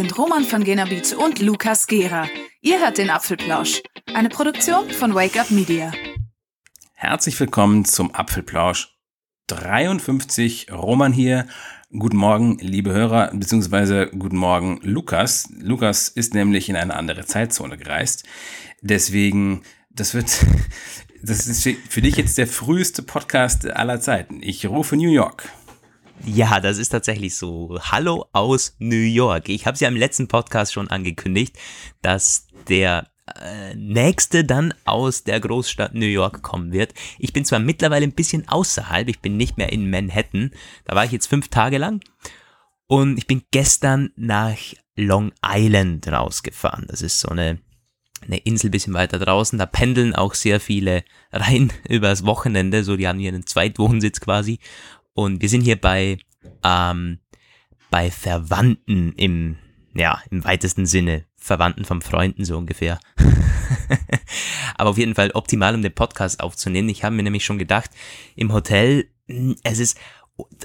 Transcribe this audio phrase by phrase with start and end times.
[0.00, 2.26] sind Roman von Genabit und Lukas Gera.
[2.62, 3.82] Ihr hört den Apfelplausch,
[4.14, 5.92] eine Produktion von Wake Up Media.
[6.94, 8.96] Herzlich willkommen zum Apfelplausch
[9.48, 10.72] 53.
[10.72, 11.46] Roman hier.
[11.90, 15.50] Guten Morgen, liebe Hörer, beziehungsweise guten Morgen, Lukas.
[15.58, 18.24] Lukas ist nämlich in eine andere Zeitzone gereist.
[18.80, 20.46] Deswegen, das wird,
[21.22, 24.38] das ist für dich jetzt der früheste Podcast aller Zeiten.
[24.40, 25.50] Ich rufe New York.
[26.24, 27.78] Ja, das ist tatsächlich so.
[27.80, 29.48] Hallo aus New York.
[29.48, 31.58] Ich habe es ja im letzten Podcast schon angekündigt,
[32.02, 36.92] dass der äh, nächste dann aus der Großstadt New York kommen wird.
[37.18, 40.50] Ich bin zwar mittlerweile ein bisschen außerhalb, ich bin nicht mehr in Manhattan.
[40.84, 42.00] Da war ich jetzt fünf Tage lang.
[42.86, 44.58] Und ich bin gestern nach
[44.96, 46.86] Long Island rausgefahren.
[46.88, 47.60] Das ist so eine,
[48.20, 49.58] eine Insel bisschen weiter draußen.
[49.58, 52.84] Da pendeln auch sehr viele rein übers Wochenende.
[52.84, 54.58] So, die haben hier einen Zweitwohnsitz quasi.
[55.20, 56.16] Und wir sind hier bei,
[56.64, 57.18] ähm,
[57.90, 59.58] bei Verwandten im,
[59.92, 61.26] ja, im weitesten Sinne.
[61.36, 62.98] Verwandten von Freunden so ungefähr.
[64.78, 66.88] Aber auf jeden Fall optimal, um den Podcast aufzunehmen.
[66.88, 67.90] Ich habe mir nämlich schon gedacht,
[68.34, 69.98] im Hotel, hm, es ist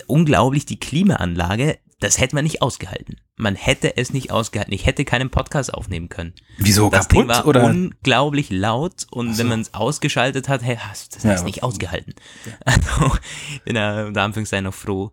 [0.07, 3.21] unglaublich, die Klimaanlage, das hätte man nicht ausgehalten.
[3.37, 4.73] Man hätte es nicht ausgehalten.
[4.73, 6.33] Ich hätte keinen Podcast aufnehmen können.
[6.57, 7.63] Wieso das kaputt Ding war oder?
[7.63, 9.39] unglaublich laut und so.
[9.39, 12.13] wenn man es ausgeschaltet hat, hey, hast das ja, nicht ausgehalten.
[12.45, 12.53] Ja.
[12.65, 13.17] Also
[13.63, 15.11] bin da unter Anführungszeichen noch froh.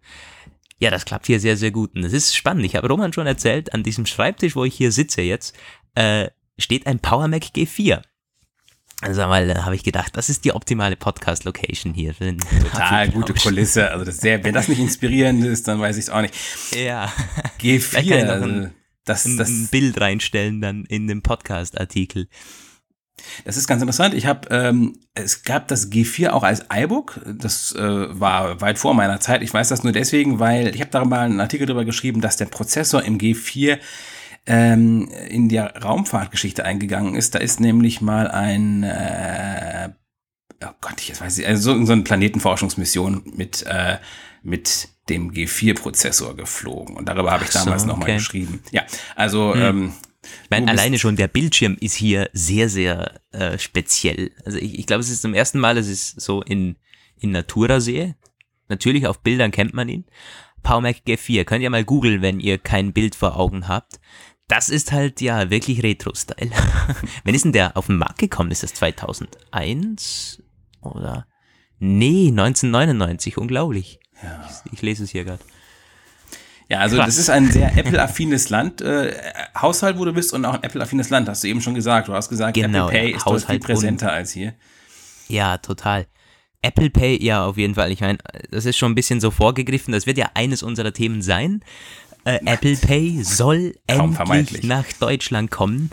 [0.79, 1.95] Ja, das klappt hier sehr, sehr gut.
[1.95, 2.65] Und es ist spannend.
[2.65, 5.57] Ich habe Roman schon erzählt, an diesem Schreibtisch, wo ich hier sitze jetzt,
[5.95, 8.03] äh, steht ein Power Mac G4.
[9.03, 12.15] Also mal da habe ich gedacht, das ist die optimale Podcast-Location hier.
[12.15, 13.91] Total gute Kulisse.
[13.91, 16.35] Also das sehr, wenn das nicht inspirierend ist, dann weiß ich es auch nicht.
[16.73, 17.13] Ja.
[17.61, 18.27] G4.
[18.27, 22.29] Also, ein, das, das, ein Bild reinstellen dann in dem Podcast-Artikel.
[23.45, 24.15] Das ist ganz interessant.
[24.15, 27.21] Ich habe, ähm, es gab das G4 auch als iBook.
[27.39, 29.43] Das äh, war weit vor meiner Zeit.
[29.43, 32.37] Ich weiß das nur deswegen, weil ich habe da mal einen Artikel darüber geschrieben, dass
[32.37, 33.79] der Prozessor im G4
[34.47, 37.35] ähm, in die Raumfahrtgeschichte eingegangen ist.
[37.35, 39.91] Da ist nämlich mal ein, äh,
[40.65, 43.99] oh Gott, ich weiß nicht, also so, so eine Planetenforschungsmission mit, äh,
[44.43, 46.97] mit dem G4-Prozessor geflogen.
[46.97, 47.99] Und darüber habe ich damals so, okay.
[47.99, 48.63] nochmal geschrieben.
[48.71, 48.85] Ja,
[49.17, 49.63] also hm.
[49.63, 49.93] ähm,
[50.45, 54.31] ich meine, alleine schon der Bildschirm ist hier sehr, sehr äh, speziell.
[54.45, 56.77] Also ich, ich glaube, es ist zum ersten Mal, dass ich es so in,
[57.19, 58.15] in Natura sehe.
[58.69, 60.05] Natürlich, auf Bildern kennt man ihn.
[60.63, 63.99] PowerMac G4, könnt ihr mal googeln, wenn ihr kein Bild vor Augen habt.
[64.53, 66.51] Das ist halt ja wirklich Retro-Style.
[67.25, 68.51] Wann ist denn der auf den Markt gekommen?
[68.51, 70.43] Ist das 2001
[70.83, 71.27] oder?
[71.79, 73.99] Nee, 1999, unglaublich.
[74.23, 74.47] Ja.
[74.67, 75.43] Ich, ich lese es hier gerade.
[76.69, 77.07] Ja, also Krass.
[77.07, 79.15] das ist ein sehr Apple-affines Land, äh,
[79.59, 82.09] Haushalt, wo du bist und auch ein Apple-affines Land, hast du eben schon gesagt.
[82.09, 84.53] Du hast gesagt, genau, Apple Pay ja, ist Haushalt viel präsenter als hier.
[85.29, 86.07] Ja, total.
[86.63, 87.91] Apple Pay, ja, auf jeden Fall.
[87.91, 88.19] Ich meine,
[88.51, 89.93] das ist schon ein bisschen so vorgegriffen.
[89.93, 91.65] Das wird ja eines unserer Themen sein.
[92.25, 95.91] Äh, Apple Pay soll endlich nach Deutschland kommen.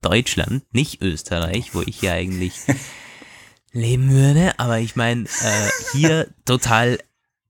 [0.00, 2.54] Deutschland, nicht Österreich, wo ich ja eigentlich
[3.72, 4.58] leben würde.
[4.58, 6.98] Aber ich meine, äh, hier total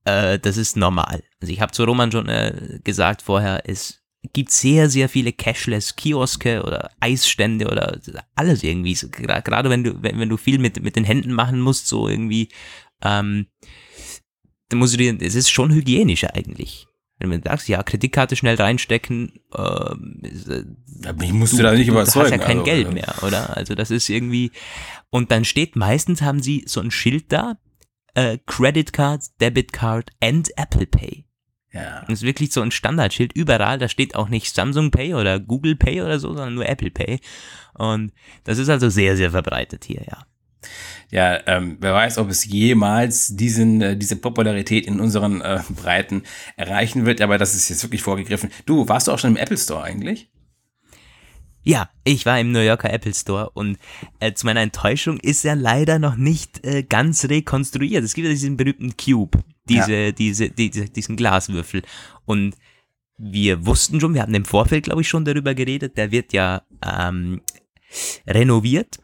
[0.05, 1.23] äh, das ist normal.
[1.41, 4.01] Also ich habe zu Roman schon äh, gesagt vorher, es
[4.33, 8.01] gibt sehr, sehr viele Cashless-Kioske oder Eisstände oder
[8.35, 8.95] alles irgendwie.
[8.95, 12.09] So, Gerade wenn du, wenn, wenn du viel mit, mit den Händen machen musst, so
[12.09, 12.49] irgendwie,
[13.03, 13.47] ähm,
[14.69, 16.87] dann musst du dir, es ist schon hygienischer eigentlich.
[17.19, 20.21] Wenn du sagst, ja, Kreditkarte schnell reinstecken, ähm,
[21.23, 22.29] ich musste da nicht überzeugen.
[22.29, 23.57] Du hast ja kein also, Geld mehr, oder?
[23.57, 24.51] Also das ist irgendwie,
[25.11, 27.57] und dann steht, meistens haben sie so ein Schild da,
[28.15, 31.25] äh, Credit Card, Debit Card and Apple Pay.
[31.73, 32.03] Ja.
[32.03, 33.79] Das ist wirklich so ein Standardschild überall.
[33.79, 37.21] Da steht auch nicht Samsung Pay oder Google Pay oder so, sondern nur Apple Pay.
[37.75, 38.13] Und
[38.45, 40.25] das ist also sehr, sehr verbreitet hier, ja.
[41.15, 46.25] Ja, ähm, wer weiß, ob es jemals diesen, äh, diese Popularität in unseren äh, Breiten
[46.57, 48.51] erreichen wird, aber das ist jetzt wirklich vorgegriffen.
[48.67, 50.29] Du, warst du auch schon im Apple Store eigentlich?
[51.63, 53.79] Ja, ich war im New Yorker Apple Store und
[54.19, 58.03] äh, zu meiner Enttäuschung ist er leider noch nicht äh, ganz rekonstruiert.
[58.03, 59.39] Es gibt ja diesen berühmten Cube,
[59.69, 60.11] diese, ja.
[60.11, 61.83] diese, diese, diesen Glaswürfel.
[62.25, 62.57] Und
[63.19, 66.63] wir wussten schon, wir hatten im Vorfeld, glaube ich, schon darüber geredet, der wird ja
[66.85, 67.41] ähm,
[68.27, 68.99] renoviert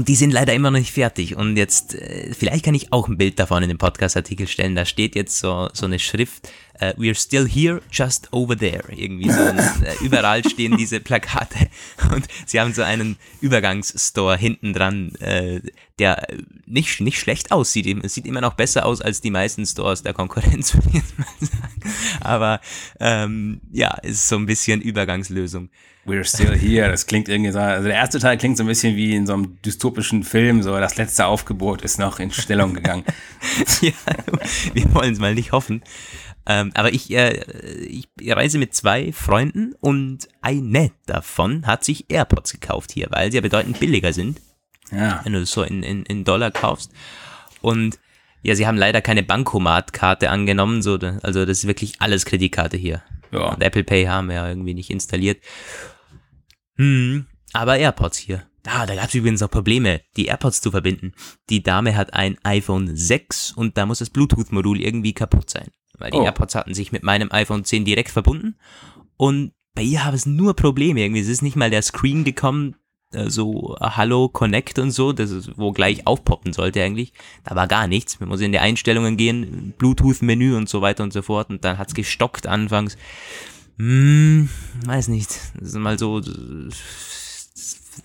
[0.00, 1.36] und die sind leider immer noch nicht fertig.
[1.36, 4.74] Und jetzt, äh, vielleicht kann ich auch ein Bild davon in den Podcast-Artikel stellen.
[4.74, 6.48] Da steht jetzt so, so eine Schrift,
[6.80, 8.84] uh, We're still here, just over there.
[8.90, 9.40] Irgendwie so.
[9.40, 11.68] Und, äh, überall stehen diese Plakate.
[12.12, 15.60] Und sie haben so einen Übergangsstore hinten dran, äh,
[15.98, 16.26] der
[16.66, 17.86] nicht, nicht schlecht aussieht.
[18.02, 21.18] Es sieht immer noch besser aus als die meisten Stores der Konkurrenz, würde ich jetzt
[21.18, 21.94] mal sagen.
[22.20, 22.60] Aber
[22.98, 25.68] ähm, ja, ist so ein bisschen Übergangslösung.
[26.06, 26.90] We're still here.
[26.90, 27.58] Das klingt irgendwie so.
[27.58, 30.62] Also der erste Teil klingt so ein bisschen wie in so einem dystopischen Film.
[30.62, 33.04] So das letzte Aufgebot ist noch in Stellung gegangen.
[33.82, 33.92] ja,
[34.72, 35.82] wir wollen es mal nicht hoffen.
[36.46, 37.34] Ähm, aber ich, äh,
[37.84, 43.36] ich reise mit zwei Freunden und eine davon hat sich AirPods gekauft hier, weil sie
[43.36, 44.40] ja bedeutend billiger sind,
[44.90, 45.20] Ja.
[45.24, 46.90] wenn du das so in, in, in Dollar kaufst.
[47.60, 47.98] Und
[48.42, 53.02] ja, sie haben leider keine Bankomatkarte angenommen, so, also das ist wirklich alles Kreditkarte hier.
[53.32, 53.52] Ja.
[53.52, 55.42] Und Apple Pay haben wir ja irgendwie nicht installiert.
[56.76, 58.46] Hm, aber AirPods hier.
[58.66, 61.12] Ah, da gab es übrigens noch Probleme, die AirPods zu verbinden.
[61.48, 65.68] Die Dame hat ein iPhone 6 und da muss das Bluetooth-Modul irgendwie kaputt sein.
[66.00, 66.24] Weil die Oh.
[66.24, 68.56] AirPods hatten sich mit meinem iPhone 10 direkt verbunden
[69.16, 71.00] und bei ihr habe es nur Probleme.
[71.00, 72.74] Irgendwie es ist nicht mal der Screen gekommen,
[73.12, 77.12] äh, so äh, Hallo Connect und so, das ist, wo gleich aufpoppen sollte eigentlich.
[77.44, 78.18] Da war gar nichts.
[78.20, 81.78] Man muss in die Einstellungen gehen, Bluetooth-Menü und so weiter und so fort und dann
[81.78, 82.96] hat's gestockt anfangs.
[83.78, 84.48] Hm,
[84.86, 85.30] weiß nicht.
[85.58, 86.20] Das ist mal so.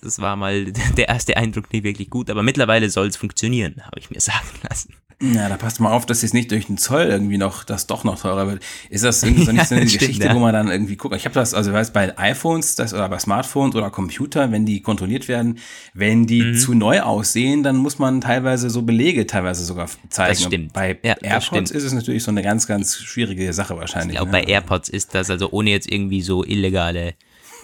[0.01, 0.65] Das war mal
[0.97, 4.47] der erste Eindruck nicht wirklich gut, aber mittlerweile soll es funktionieren, habe ich mir sagen
[4.67, 4.93] lassen.
[5.21, 8.03] Ja, da passt mal auf, dass jetzt nicht durch den Zoll irgendwie noch, das doch
[8.03, 8.63] noch teurer wird.
[8.89, 10.35] Ist das irgendwie so nicht so eine stimmt, Geschichte, ja.
[10.35, 11.15] wo man dann irgendwie guckt?
[11.15, 14.65] Ich habe das, also ich weiß bei iPhones das, oder bei Smartphones oder Computer, wenn
[14.65, 15.59] die kontrolliert werden,
[15.93, 16.57] wenn die Mhm.
[16.57, 20.29] zu neu aussehen, dann muss man teilweise so Belege teilweise sogar zeigen.
[20.33, 20.65] Das stimmt.
[20.67, 21.71] Und Bei Ja, AirPods stimmt.
[21.71, 24.15] ist es natürlich so eine ganz, ganz schwierige Sache wahrscheinlich.
[24.15, 24.43] Ich glaube, ne?
[24.43, 27.13] bei AirPods ist das, also ohne jetzt irgendwie so illegale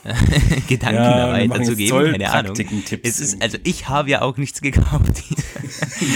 [0.68, 2.56] Gedanken Ja, da wir machen jetzt weiterzugeben, keine Ahnung.
[3.03, 5.24] Es ist, also ich habe ja auch nichts gekauft.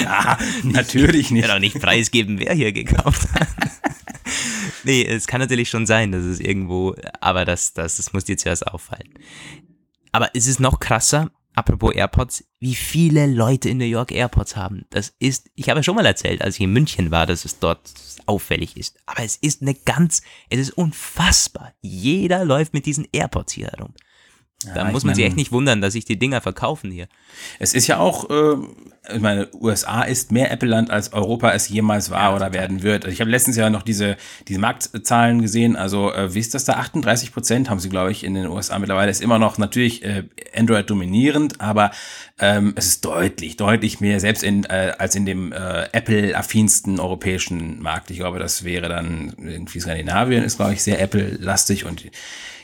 [0.02, 1.46] Ja, natürlich Ich nicht.
[1.48, 3.48] kann auch nicht preisgeben, wer hier gekauft hat.
[4.84, 8.36] nee, es kann natürlich schon sein, dass es irgendwo, aber das, das, das muss dir
[8.36, 9.14] zuerst auffallen.
[10.12, 14.86] Aber es ist noch krasser, apropos AirPods, wie viele Leute in New York AirPods haben.
[14.90, 17.60] Das ist, ich habe ja schon mal erzählt, als ich in München war, dass es
[17.60, 17.94] dort
[18.26, 18.98] auffällig ist.
[19.06, 21.74] Aber es ist eine ganz, es ist unfassbar.
[21.82, 23.94] Jeder läuft mit diesen AirPods hier herum.
[24.74, 27.08] Da Ja, muss man sich mein- echt nicht wundern, dass sich die Dinger verkaufen hier.
[27.60, 28.56] Es ist ja auch, äh,
[29.14, 33.06] ich meine, USA ist mehr Apple-Land als Europa es jemals war oder werden wird.
[33.06, 34.18] Also ich habe letztens ja noch diese,
[34.48, 35.76] diese Marktzahlen gesehen.
[35.76, 36.74] Also, äh, wie ist das da?
[36.74, 39.12] 38 Prozent haben sie, glaube ich, in den USA mittlerweile.
[39.12, 40.24] Ist immer noch natürlich äh,
[40.56, 41.92] Android dominierend, aber
[42.40, 47.82] ähm, es ist deutlich, deutlich mehr, selbst in, äh, als in dem äh, Apple-affinsten europäischen
[47.82, 48.10] Markt.
[48.12, 52.06] Ich glaube, das wäre dann irgendwie Skandinavien ist, glaube ich, sehr Apple-lastig und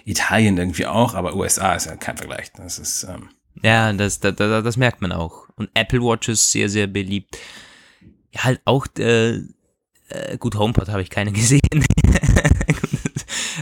[0.05, 2.51] Italien irgendwie auch, aber USA ist ja kein Vergleich.
[2.53, 3.29] Das ist, ähm,
[3.63, 5.47] Ja, das, das, das, das merkt man auch.
[5.55, 7.37] Und Apple Watch ist sehr, sehr beliebt.
[8.31, 9.41] Ja, halt auch, äh,
[10.09, 11.61] äh, gut, HomePod habe ich keine gesehen.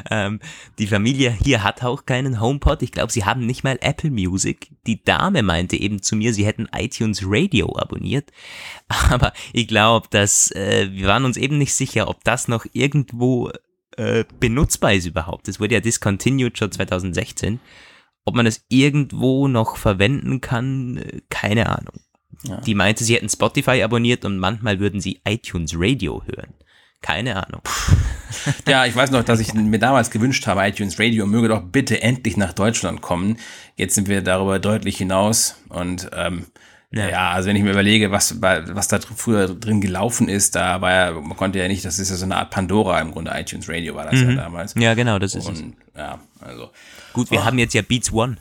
[0.09, 0.39] ähm,
[0.77, 2.81] die Familie hier hat auch keinen HomePod.
[2.81, 4.69] Ich glaube, sie haben nicht mal Apple Music.
[4.85, 8.31] Die Dame meinte eben zu mir, sie hätten iTunes Radio abonniert.
[8.87, 13.51] Aber ich glaube, dass äh, wir waren uns eben nicht sicher, ob das noch irgendwo
[13.99, 15.49] äh, benutzbar ist überhaupt.
[15.49, 17.59] Es wurde ja discontinued schon 2016.
[18.23, 21.99] Ob man das irgendwo noch verwenden kann, äh, keine Ahnung.
[22.43, 22.61] Ja.
[22.61, 26.53] Die meinte, sie hätten Spotify abonniert und manchmal würden sie iTunes Radio hören.
[27.01, 27.61] Keine Ahnung.
[28.67, 32.03] Ja, ich weiß noch, dass ich mir damals gewünscht habe, iTunes Radio möge doch bitte
[32.03, 33.39] endlich nach Deutschland kommen.
[33.75, 36.45] Jetzt sind wir darüber deutlich hinaus und ähm,
[36.91, 37.31] ja.
[37.31, 41.11] also wenn ich mir überlege, was, was da früher drin gelaufen ist, da war ja,
[41.11, 43.95] man konnte ja nicht, das ist ja so eine Art Pandora im Grunde, iTunes Radio
[43.95, 44.73] war das ja damals.
[44.75, 45.61] Ja, genau, das ist es.
[45.61, 46.69] Und ja, also
[47.13, 48.37] Gut, wir haben jetzt ja Beats One.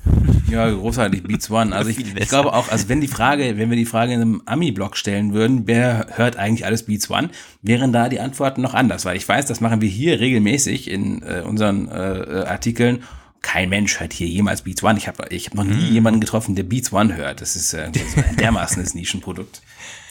[0.50, 1.74] ja, großartig, Beats One.
[1.74, 4.42] Also ich, ich glaube auch, also wenn die Frage, wenn wir die Frage in einem
[4.46, 7.30] Ami-Blog stellen würden, wer hört eigentlich alles Beats One,
[7.62, 11.22] wären da die Antworten noch anders, weil ich weiß, das machen wir hier regelmäßig in
[11.22, 13.02] äh, unseren äh, Artikeln.
[13.42, 14.98] Kein Mensch hört hier jemals Beats One.
[14.98, 15.92] Ich habe ich hab noch nie Mhm.
[15.92, 17.40] jemanden getroffen, der Beats One hört.
[17.40, 19.62] Das ist äh, so ein dermaßenes Nischenprodukt.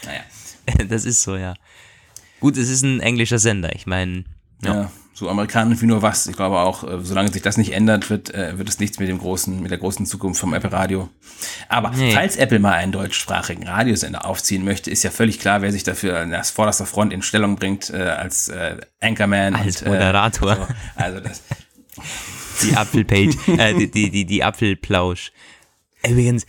[0.04, 0.20] Naja,
[0.88, 1.54] Das ist so, ja.
[2.40, 3.74] Gut, es ist ein englischer Sender.
[3.74, 4.24] Ich meine,
[4.62, 4.74] ja.
[4.74, 4.92] ja.
[5.12, 6.26] so amerikanisch wie nur was.
[6.26, 9.08] Ich glaube auch, äh, solange sich das nicht ändert, wird, äh, wird es nichts mit
[9.08, 11.08] dem großen, mit der großen Zukunft vom Apple Radio.
[11.68, 12.12] Aber Nee.
[12.12, 16.18] falls Apple mal einen deutschsprachigen Radiosender aufziehen möchte, ist ja völlig klar, wer sich dafür
[16.20, 19.54] an das vorderster Front in Stellung bringt, äh, als äh, Anchorman.
[19.54, 20.54] Als und, Moderator.
[20.56, 20.66] So.
[20.96, 21.42] Also das,
[22.62, 25.32] die Apfelpage, äh, die, die, die, die Apfelplausch.
[26.06, 26.46] Übrigens,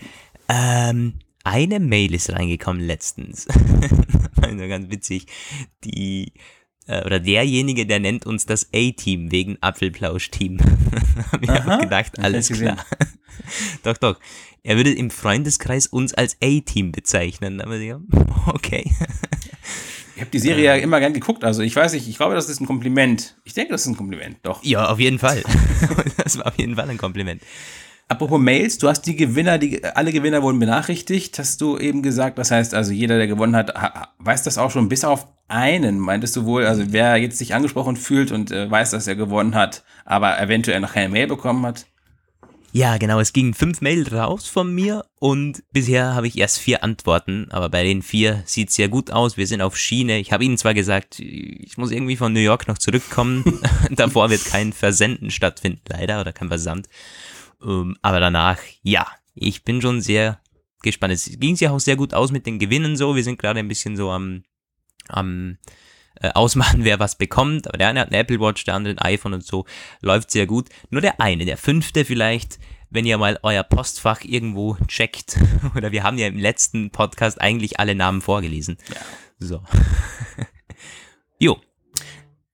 [0.47, 3.47] ähm, eine Mail ist reingekommen letztens.
[4.41, 5.25] also ganz witzig.
[5.83, 6.33] Die,
[6.87, 10.57] äh, oder derjenige, der nennt uns das A-Team wegen Apfelplausch-Team.
[11.31, 12.77] Hab ich Aha, auch gedacht, alles klar.
[13.83, 14.19] doch, doch.
[14.63, 17.61] Er würde im Freundeskreis uns als A-Team bezeichnen.
[17.61, 17.79] Aber
[18.47, 18.91] okay.
[20.19, 21.45] Ich habe die Serie ja immer gern geguckt.
[21.45, 23.37] Also ich weiß nicht, ich glaube, das ist ein Kompliment.
[23.45, 24.35] Ich denke, das ist ein Kompliment.
[24.43, 24.61] Doch.
[24.65, 25.41] Ja, auf jeden Fall.
[26.23, 27.41] das war auf jeden Fall ein Kompliment.
[28.09, 32.37] Apropos Mails, du hast die Gewinner, die, alle Gewinner wurden benachrichtigt, hast du eben gesagt.
[32.37, 35.99] Das heißt also, jeder, der gewonnen hat, ha- weiß das auch schon, bis auf einen,
[35.99, 36.65] meintest du wohl.
[36.65, 40.81] Also wer jetzt sich angesprochen fühlt und äh, weiß, dass er gewonnen hat, aber eventuell
[40.81, 41.85] noch keine Mail bekommen hat.
[42.71, 43.19] Ja, genau.
[43.19, 47.67] Es gingen fünf Mails raus von mir und bisher habe ich erst vier Antworten, aber
[47.69, 49.37] bei den vier sieht es sehr gut aus.
[49.37, 50.19] Wir sind auf Schiene.
[50.19, 53.43] Ich habe Ihnen zwar gesagt, ich muss irgendwie von New York noch zurückkommen.
[53.89, 56.87] Davor wird kein Versenden stattfinden, leider, oder kein Versand.
[57.63, 60.39] Ähm, aber danach, ja, ich bin schon sehr
[60.83, 61.13] gespannt.
[61.13, 63.15] Es ging sich auch sehr gut aus mit den Gewinnen so.
[63.15, 64.43] Wir sind gerade ein bisschen so am,
[65.07, 65.57] am
[66.21, 67.67] äh, ausmachen, wer was bekommt.
[67.67, 69.65] Aber der eine hat ein Apple Watch, der andere ein iPhone und so.
[70.01, 70.69] Läuft sehr gut.
[70.89, 72.59] Nur der eine, der fünfte vielleicht,
[72.89, 75.37] wenn ihr mal euer Postfach irgendwo checkt.
[75.75, 78.77] Oder wir haben ja im letzten Podcast eigentlich alle Namen vorgelesen.
[78.89, 79.01] Ja.
[79.39, 79.63] So.
[81.39, 81.59] jo.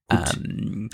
[0.10, 0.90] Ähm,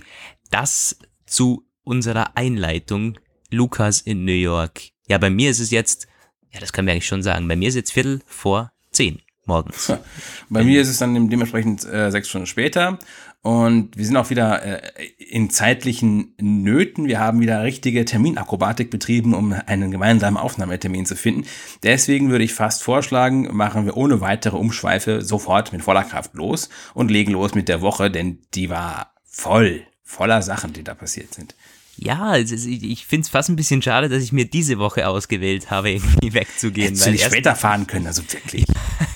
[0.50, 3.18] das zu unserer Einleitung.
[3.50, 4.92] Lukas in New York.
[5.08, 6.08] Ja, bei mir ist es jetzt,
[6.52, 9.94] ja, das können wir eigentlich schon sagen, bei mir ist jetzt Viertel vor zehn morgens.
[10.50, 13.00] Bei mir ist es dann dementsprechend äh, sechs Stunden später
[13.42, 14.82] und wir sind auch wieder äh,
[15.18, 17.08] in zeitlichen Nöten.
[17.08, 21.46] Wir haben wieder richtige Terminakrobatik betrieben, um einen gemeinsamen Aufnahmetermin zu finden.
[21.84, 26.70] Deswegen würde ich fast vorschlagen, machen wir ohne weitere Umschweife sofort mit voller Kraft los
[26.94, 31.34] und legen los mit der Woche, denn die war voll, voller Sachen, die da passiert
[31.34, 31.56] sind.
[32.04, 35.70] Ja, also ich finde es fast ein bisschen schade, dass ich mir diese Woche ausgewählt
[35.70, 36.88] habe, irgendwie wegzugehen.
[36.88, 38.66] Hättest weil du nicht später fahren können, also wirklich.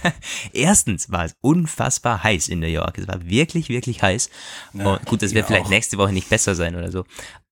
[0.54, 3.00] erstens war es unfassbar heiß in New York.
[3.00, 4.30] Es war wirklich, wirklich heiß.
[4.74, 5.70] Ja, gut, das wird vielleicht auch.
[5.70, 7.06] nächste Woche nicht besser sein oder so.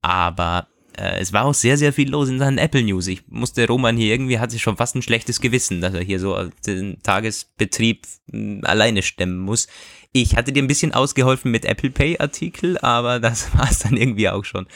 [0.04, 3.08] Aber äh, es war auch sehr, sehr viel los in Sachen Apple News.
[3.08, 6.20] Ich musste Roman hier irgendwie, hat sich schon fast ein schlechtes Gewissen, dass er hier
[6.20, 6.38] so
[6.68, 9.68] den Tagesbetrieb hm, alleine stemmen muss.
[10.15, 13.98] Ich hatte dir ein bisschen ausgeholfen mit Apple Pay Artikel, aber das war es dann
[13.98, 14.67] irgendwie auch schon.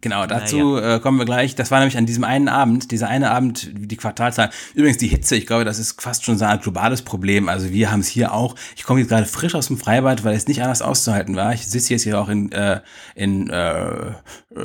[0.00, 0.96] Genau, dazu ja.
[0.96, 1.56] äh, kommen wir gleich.
[1.56, 4.52] Das war nämlich an diesem einen Abend, dieser eine Abend, die Quartalzahlen.
[4.74, 7.48] Übrigens die Hitze, ich glaube, das ist fast schon so ein globales Problem.
[7.48, 8.54] Also wir haben es hier auch.
[8.76, 11.52] Ich komme jetzt gerade frisch aus dem Freibad, weil es nicht anders auszuhalten war.
[11.52, 12.80] Ich sitze jetzt hier auch in, äh,
[13.16, 14.12] in äh,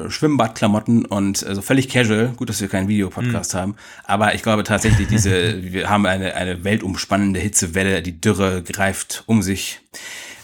[0.07, 2.27] Schwimmbadklamotten und äh, so völlig casual.
[2.35, 3.57] Gut, dass wir keinen Videopodcast mhm.
[3.57, 3.75] haben.
[4.03, 8.03] Aber ich glaube tatsächlich, diese, wir haben eine, eine weltumspannende Hitzewelle.
[8.03, 9.79] Die Dürre greift um sich.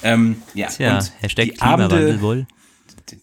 [0.02, 2.48] Ähm, ja, Tja, und Hashtag die Abende, wohl.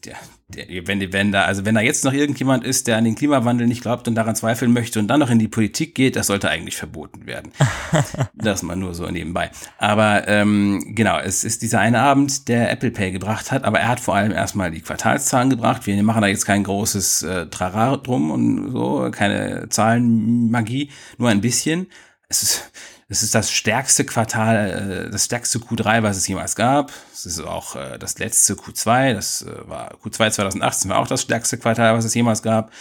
[0.05, 0.17] Der,
[0.49, 3.83] wenn, wenn da, also wenn da jetzt noch irgendjemand ist, der an den Klimawandel nicht
[3.83, 6.77] glaubt und daran zweifeln möchte und dann noch in die Politik geht, das sollte eigentlich
[6.77, 7.51] verboten werden.
[8.35, 9.51] das mal nur so nebenbei.
[9.79, 13.89] Aber ähm, genau, es ist dieser eine Abend, der Apple Pay gebracht hat, aber er
[13.89, 15.87] hat vor allem erstmal die Quartalszahlen gebracht.
[15.87, 21.41] Wir machen da jetzt kein großes äh, Trara drum und so, keine Zahlenmagie, nur ein
[21.41, 21.89] bisschen.
[22.29, 22.73] Es ist
[23.09, 26.93] es ist das stärkste Quartal, äh, das stärkste Q3, was es jemals gab.
[27.13, 29.15] Es ist auch äh, das letzte Q2.
[29.15, 32.73] Das äh, war Q2 2018 war auch das stärkste Quartal, was es jemals gab.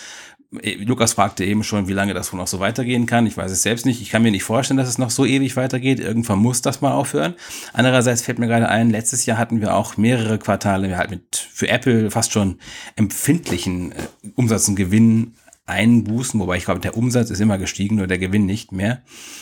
[0.51, 3.27] Lukas fragte eben schon, wie lange das wohl noch so weitergehen kann.
[3.27, 4.01] Ich weiß es selbst nicht.
[4.01, 5.99] Ich kann mir nicht vorstellen, dass es noch so ewig weitergeht.
[5.99, 7.33] Irgendwann muss das mal aufhören.
[7.73, 11.67] Andererseits fällt mir gerade ein, letztes Jahr hatten wir auch mehrere Quartale, halt mit für
[11.67, 12.59] Apple fast schon
[12.95, 13.93] empfindlichen
[14.35, 15.33] Umsatz und Gewinn
[15.65, 19.01] einbußen, wobei ich glaube, der Umsatz ist immer gestiegen, nur der Gewinn nicht mehr.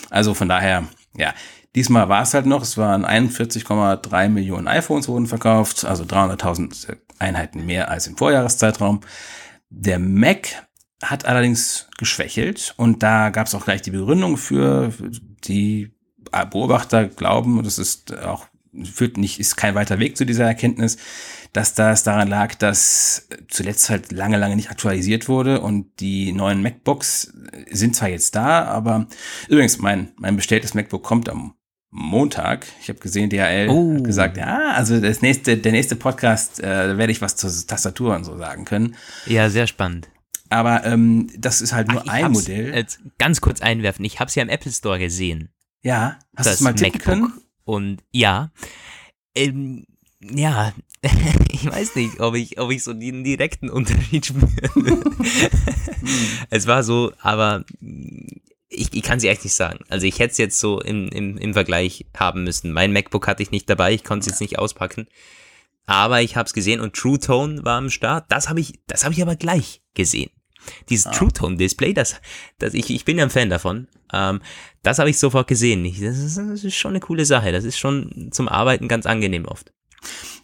[0.09, 0.87] Also von daher,
[1.17, 1.33] ja,
[1.75, 7.65] diesmal war es halt noch, es waren 41,3 Millionen iPhones wurden verkauft, also 300.000 Einheiten
[7.65, 9.01] mehr als im Vorjahreszeitraum.
[9.69, 10.67] Der Mac
[11.01, 14.93] hat allerdings geschwächelt und da gab es auch gleich die Begründung für
[15.43, 15.91] die
[16.49, 18.47] Beobachter glauben, das ist auch
[18.83, 20.97] führt nicht, ist kein weiter Weg zu dieser Erkenntnis,
[21.53, 26.61] dass das daran lag, dass zuletzt halt lange, lange nicht aktualisiert wurde und die neuen
[26.63, 27.31] MacBooks
[27.69, 29.07] sind zwar jetzt da, aber
[29.47, 31.53] übrigens, mein, mein bestelltes MacBook kommt am
[31.91, 32.65] Montag.
[32.81, 33.95] Ich habe gesehen, DHL oh.
[33.95, 37.51] hat gesagt, ja, also das nächste, der nächste Podcast, äh, da werde ich was zur
[37.67, 38.95] Tastatur und so sagen können.
[39.27, 40.09] Ja, sehr spannend.
[40.49, 42.73] Aber ähm, das ist halt nur Ach, ein Modell.
[42.73, 45.49] Jetzt ganz kurz einwerfen, ich habe es ja im Apple Store gesehen.
[45.83, 47.33] Ja, hast du es mal tippen können?
[47.63, 48.51] Und ja,
[49.35, 49.85] ähm,
[50.31, 50.73] ja,
[51.51, 54.49] ich weiß nicht, ob ich, ob ich so den direkten Unterschied spüre.
[56.49, 57.65] es war so, aber
[58.69, 59.79] ich, ich kann sie echt nicht sagen.
[59.89, 62.71] Also ich hätte es jetzt so im, im, im Vergleich haben müssen.
[62.71, 65.07] Mein MacBook hatte ich nicht dabei, ich konnte es jetzt nicht auspacken.
[65.85, 68.25] Aber ich habe es gesehen und True Tone war am Start.
[68.29, 70.31] Das habe ich, das habe ich aber gleich gesehen.
[70.89, 71.11] Dieses ah.
[71.11, 72.21] True Tone Display, das,
[72.57, 73.87] das ich, ich bin ja ein Fan davon.
[74.13, 74.41] Ähm,
[74.81, 75.83] das habe ich sofort gesehen.
[75.83, 77.51] Ich, das, ist, das ist schon eine coole Sache.
[77.51, 79.73] Das ist schon zum Arbeiten ganz angenehm oft.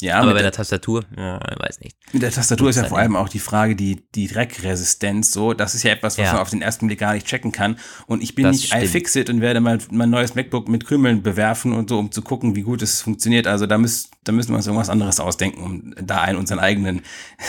[0.01, 1.97] Ja, aber bei der, der Tastatur, ja, weiß nicht.
[2.13, 5.75] Mit der Tastatur ist ja vor allem auch die Frage, die, die Dreckresistenz, so, das
[5.75, 6.33] ist ja etwas, was ja.
[6.33, 7.77] man auf den ersten Blick gar nicht checken kann.
[8.07, 11.73] Und ich bin das nicht iFixit und werde mal mein neues MacBook mit Krümeln bewerfen
[11.73, 13.45] und so, um zu gucken, wie gut es funktioniert.
[13.45, 17.01] Also da, müß, da müssen wir uns irgendwas anderes ausdenken, um da einen unseren eigenen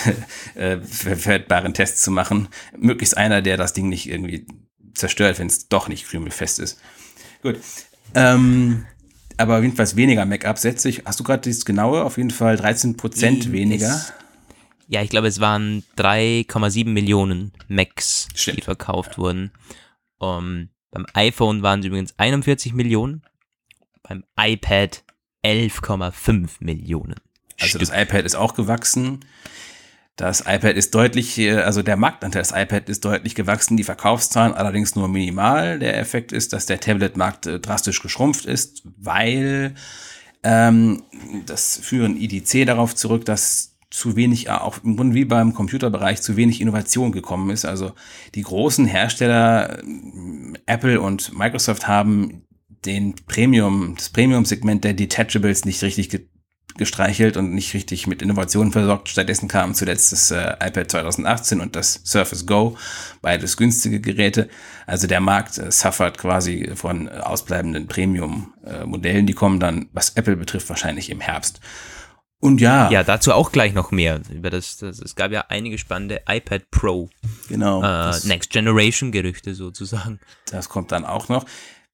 [0.56, 2.48] äh, verwertbaren Test zu machen.
[2.76, 4.46] Möglichst einer, der das Ding nicht irgendwie
[4.94, 6.80] zerstört, wenn es doch nicht krümelfest ist.
[7.42, 7.58] Gut.
[8.14, 8.86] Ähm,
[9.36, 11.04] aber jedenfalls weniger Make-up setze ich.
[11.04, 12.04] Hast du gerade das genaue?
[12.04, 14.04] Auf jeden Fall 13 Prozent weniger.
[14.88, 18.58] ja, ich glaube, es waren 3,7 Millionen Macs, Stimmt.
[18.58, 19.52] die verkauft wurden.
[20.18, 23.22] Um, beim iPhone waren es übrigens 41 Millionen,
[24.02, 25.02] beim iPad
[25.44, 27.14] 11,5 Millionen.
[27.60, 29.20] Also das iPad ist auch gewachsen.
[30.16, 34.54] Das iPad ist deutlich, äh, also der Marktanteil des iPad ist deutlich gewachsen, die Verkaufszahlen
[34.54, 35.78] allerdings nur minimal.
[35.78, 39.74] Der Effekt ist, dass der Tablet-Markt äh, drastisch geschrumpft ist, weil
[40.42, 41.02] ähm,
[41.46, 46.22] das führen IDC darauf zurück, dass zu wenig, äh, auch im Grunde wie beim Computerbereich,
[46.22, 47.64] zu wenig Innovation gekommen ist.
[47.64, 47.92] Also
[48.34, 49.82] die großen Hersteller,
[50.66, 52.44] Apple und Microsoft haben
[52.84, 56.08] den Premium, das Premium-Segment der Detachables nicht richtig
[56.76, 59.08] gestreichelt und nicht richtig mit Innovationen versorgt.
[59.08, 62.76] Stattdessen kam zuletzt das äh, iPad 2018 und das Surface Go,
[63.22, 64.48] beides günstige Geräte.
[64.86, 69.26] Also der Markt äh, suffert quasi von äh, ausbleibenden Premium-Modellen.
[69.26, 71.60] Die kommen dann, was Apple betrifft, wahrscheinlich im Herbst.
[72.40, 74.20] Und ja, Ja, dazu auch gleich noch mehr.
[74.32, 77.10] Über das, das, es gab ja einige spannende iPad Pro,
[77.48, 77.82] genau.
[77.82, 80.18] äh, Next Generation Gerüchte sozusagen.
[80.50, 81.44] Das kommt dann auch noch.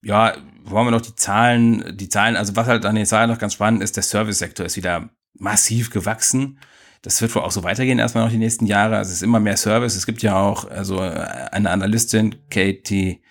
[0.07, 3.39] Ja, wollen wir noch die Zahlen, die Zahlen, also was halt an den Zahlen noch
[3.39, 6.59] ganz spannend ist, der Service-Sektor ist wieder massiv gewachsen.
[7.01, 8.95] Das wird wohl auch so weitergehen, erstmal noch die nächsten Jahre.
[8.95, 9.97] Also es ist immer mehr Service.
[9.97, 13.21] Es gibt ja auch, also eine Analystin, Katie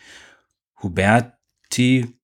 [0.82, 2.14] Huberti,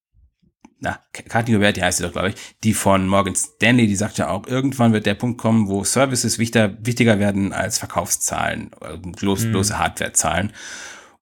[0.80, 4.28] na, Kathi Huberti heißt sie doch, glaube ich, die von Morgan Stanley, die sagt ja
[4.28, 9.46] auch, irgendwann wird der Punkt kommen, wo Services wichtiger, wichtiger werden als Verkaufszahlen, äh, bloß,
[9.46, 10.52] bloße Hardwarezahlen.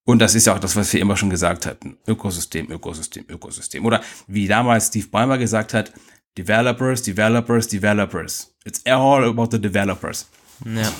[0.05, 1.99] Und das ist ja auch das, was wir immer schon gesagt hatten.
[2.07, 3.85] Ökosystem, Ökosystem, Ökosystem.
[3.85, 5.93] Oder wie damals Steve Ballmer gesagt hat,
[6.37, 8.55] Developers, Developers, Developers.
[8.65, 10.29] It's all about the developers.
[10.65, 10.91] Ja.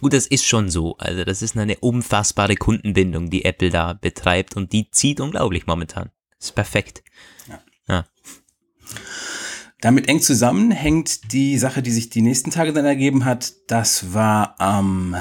[0.00, 0.96] Gut, das ist schon so.
[0.98, 6.10] Also das ist eine unfassbare Kundenbindung, die Apple da betreibt und die zieht unglaublich momentan.
[6.38, 7.02] Das ist perfekt.
[7.88, 8.06] Ja.
[9.80, 13.52] Damit eng zusammen hängt die Sache, die sich die nächsten Tage dann ergeben hat.
[13.66, 15.14] Das war am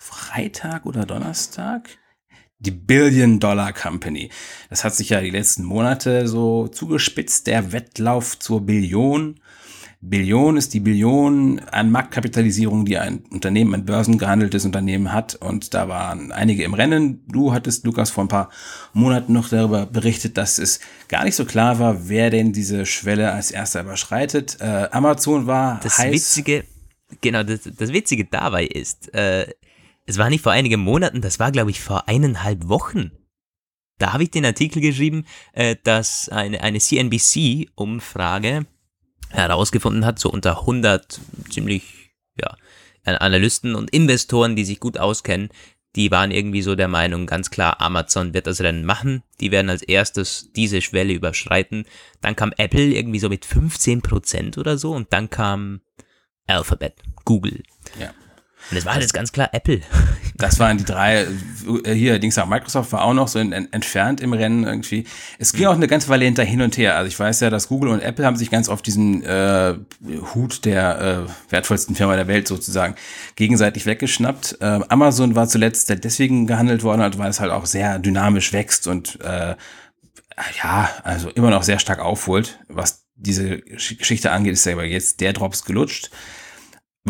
[0.00, 1.90] Freitag oder Donnerstag.
[2.58, 4.30] Die Billion Dollar Company.
[4.70, 7.46] Das hat sich ja die letzten Monate so zugespitzt.
[7.46, 9.38] Der Wettlauf zur Billion.
[10.00, 15.34] Billion ist die Billion an Marktkapitalisierung, die ein Unternehmen, ein börsengehandeltes Unternehmen hat.
[15.34, 17.22] Und da waren einige im Rennen.
[17.28, 18.48] Du hattest, Lukas, vor ein paar
[18.94, 23.32] Monaten noch darüber berichtet, dass es gar nicht so klar war, wer denn diese Schwelle
[23.32, 24.56] als erster überschreitet.
[24.60, 26.14] Äh, Amazon war Das heiß.
[26.14, 26.64] Witzige,
[27.20, 29.46] genau, das, das Witzige dabei ist, äh,
[30.10, 33.12] es war nicht vor einigen Monaten, das war, glaube ich, vor eineinhalb Wochen.
[33.98, 38.66] Da habe ich den Artikel geschrieben, äh, dass eine, eine CNBC-Umfrage
[39.28, 42.56] herausgefunden hat, so unter 100 ziemlich, ja,
[43.04, 45.48] Analysten und Investoren, die sich gut auskennen,
[45.96, 49.22] die waren irgendwie so der Meinung, ganz klar, Amazon wird das Rennen machen.
[49.40, 51.84] Die werden als erstes diese Schwelle überschreiten.
[52.20, 55.80] Dann kam Apple irgendwie so mit 15% oder so und dann kam
[56.46, 56.94] Alphabet,
[57.24, 57.62] Google.
[57.98, 58.12] Ja.
[58.70, 59.80] Und es war halt jetzt ganz klar Apple.
[60.36, 61.26] Das waren die drei,
[61.84, 65.04] äh, hier, Dings auch, Microsoft war auch noch so in, en- entfernt im Rennen irgendwie.
[65.38, 66.96] Es ging auch eine ganze Weile hinter hin und her.
[66.96, 69.74] Also ich weiß ja, dass Google und Apple haben sich ganz oft diesen äh,
[70.34, 72.94] Hut der äh, wertvollsten Firma der Welt sozusagen
[73.36, 74.56] gegenseitig weggeschnappt.
[74.62, 79.20] Äh, Amazon war zuletzt deswegen gehandelt worden, weil es halt auch sehr dynamisch wächst und
[79.20, 79.56] äh,
[80.62, 82.60] ja, also immer noch sehr stark aufholt.
[82.68, 86.10] Was diese Gesch- Geschichte angeht, ist ja aber jetzt der Drops gelutscht.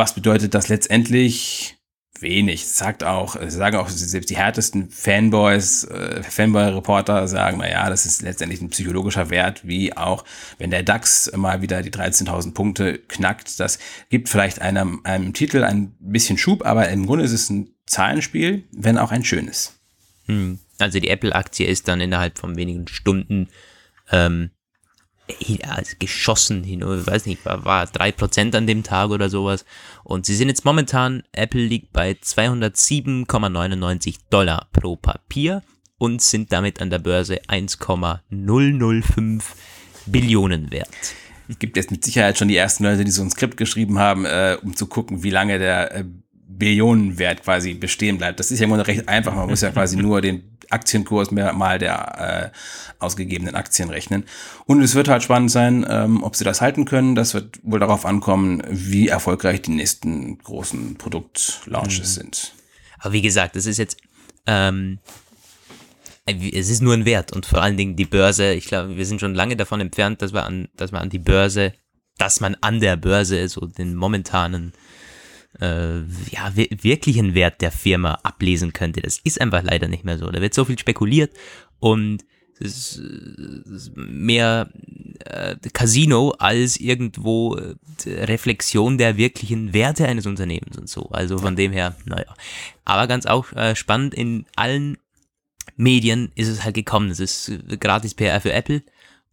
[0.00, 1.76] Was bedeutet das letztendlich?
[2.20, 2.66] Wenig.
[2.66, 8.22] Sagt auch, sagen auch selbst die härtesten Fanboys, äh, Fanboy-Reporter sagen, na ja, das ist
[8.22, 10.24] letztendlich ein psychologischer Wert, wie auch,
[10.56, 13.60] wenn der DAX mal wieder die 13.000 Punkte knackt.
[13.60, 17.68] Das gibt vielleicht einem, einem Titel ein bisschen Schub, aber im Grunde ist es ein
[17.84, 19.78] Zahlenspiel, wenn auch ein schönes.
[20.26, 20.60] Hm.
[20.78, 23.48] Also die Apple-Aktie ist dann innerhalb von wenigen Stunden
[24.10, 24.50] ähm,
[25.98, 29.66] geschossen hin, weiß nicht, war, war 3% an dem Tag oder sowas.
[30.04, 35.62] Und sie sind jetzt momentan, Apple liegt bei 207,99 Dollar pro Papier
[35.98, 39.54] und sind damit an der Börse 1,005
[40.06, 40.88] Billionen wert.
[41.48, 44.24] Es gibt jetzt mit Sicherheit schon die ersten Leute, die so ein Skript geschrieben haben,
[44.24, 46.04] äh, um zu gucken, wie lange der äh,
[46.60, 48.38] Billionenwert quasi bestehen bleibt.
[48.38, 49.34] Das ist ja im Grunde recht einfach.
[49.34, 54.24] Man muss ja quasi nur den Aktienkurs mehr mal der äh, ausgegebenen Aktien rechnen.
[54.66, 57.16] Und es wird halt spannend sein, ähm, ob sie das halten können.
[57.16, 62.52] Das wird wohl darauf ankommen, wie erfolgreich die nächsten großen Produktlaunches sind.
[63.00, 63.96] Aber wie gesagt, es ist jetzt,
[64.46, 65.00] ähm,
[66.26, 68.52] es ist nur ein Wert und vor allen Dingen die Börse.
[68.52, 71.18] Ich glaube, wir sind schon lange davon entfernt, dass wir an, dass man an die
[71.18, 71.72] Börse,
[72.18, 74.72] dass man an der Börse so den momentanen,
[75.60, 75.98] äh,
[76.30, 79.00] ja, wi- wirklichen Wert der Firma ablesen könnte.
[79.00, 80.30] Das ist einfach leider nicht mehr so.
[80.30, 81.32] Da wird so viel spekuliert
[81.78, 82.24] und
[82.62, 84.70] es ist, äh, mehr
[85.24, 87.74] äh, Casino als irgendwo äh,
[88.06, 91.08] Reflexion der wirklichen Werte eines Unternehmens und so.
[91.10, 92.34] Also von dem her, naja.
[92.84, 94.98] Aber ganz auch äh, spannend, in allen
[95.76, 97.10] Medien ist es halt gekommen.
[97.10, 98.82] Es ist äh, gratis PR für Apple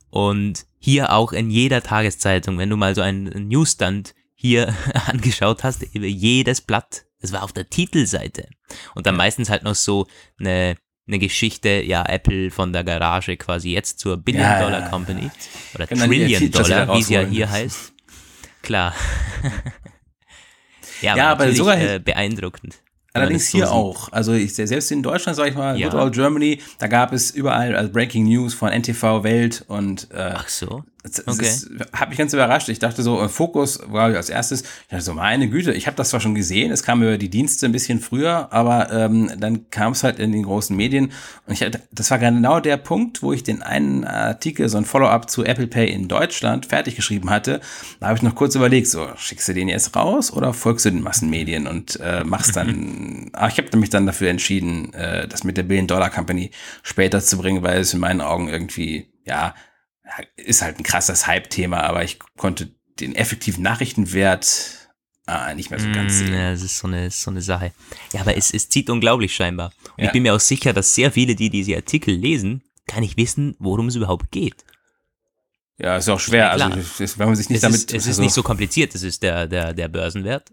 [0.10, 4.74] und hier auch in jeder Tageszeitung, wenn du mal so einen Newsstand hier
[5.08, 8.48] angeschaut hast, über jedes Blatt, es war auf der Titelseite.
[8.96, 10.08] Und dann meistens halt noch so
[10.40, 15.32] eine eine Geschichte, ja, Apple von der Garage quasi jetzt zur Billion-Dollar-Company ja,
[15.74, 17.94] oder Trillion-Dollar, wie es ja hier heißt.
[18.62, 18.94] Klar.
[21.02, 22.82] ja, aber, ja, aber sogar äh, beeindruckend.
[23.14, 24.12] Allerdings hier so auch.
[24.12, 25.88] Also ich, selbst in Deutschland, sag ich mal, ja.
[25.88, 30.34] Good Old Germany, da gab es überall also Breaking News von NTV Welt und äh,
[30.36, 30.84] Ach so.
[31.26, 31.52] Okay.
[31.94, 32.70] hat mich ganz überrascht.
[32.70, 35.96] Ich dachte so, äh, Fokus war als erstes, ich dachte so, meine Güte, ich habe
[35.96, 39.70] das zwar schon gesehen, es kam über die Dienste ein bisschen früher, aber ähm, dann
[39.70, 41.12] kam es halt in den großen Medien
[41.46, 45.30] und ich, das war genau der Punkt, wo ich den einen Artikel, so ein Follow-up
[45.30, 47.62] zu Apple Pay in Deutschland fertig geschrieben hatte.
[48.00, 50.90] Da habe ich noch kurz überlegt, so, schickst du den jetzt raus oder folgst du
[50.90, 55.44] den Massenmedien und äh, machst dann, ach, ich habe mich dann dafür entschieden, äh, das
[55.44, 56.52] mit der Billion-Dollar-Company
[56.84, 59.54] später zu bringen, weil es in meinen Augen irgendwie, ja,
[60.36, 64.90] ist halt ein krasses Hype-Thema, aber ich konnte den effektiven Nachrichtenwert
[65.26, 66.34] ah, nicht mehr so ganz mm, sehen.
[66.34, 67.74] Ja, das ist so eine, so eine Sache.
[68.14, 69.72] Ja, aber es, es zieht unglaublich scheinbar.
[69.98, 70.06] Und ja.
[70.06, 73.56] ich bin mir auch sicher, dass sehr viele, die diese Artikel lesen, gar nicht wissen,
[73.60, 74.64] worum es überhaupt geht.
[75.80, 76.58] Ja, ist auch schwer.
[76.58, 77.78] Ja, also, wenn man sich nicht es damit.
[77.78, 78.96] Ist, es also ist nicht so kompliziert.
[78.96, 80.52] Es ist der, der, der Börsenwert,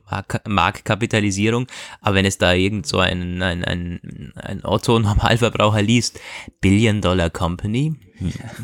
[0.46, 1.66] Marktkapitalisierung.
[2.02, 6.20] Aber wenn es da irgend so ein, ein, ein, ein Otto-Normalverbraucher liest,
[6.60, 8.03] Billion Dollar Company, hm,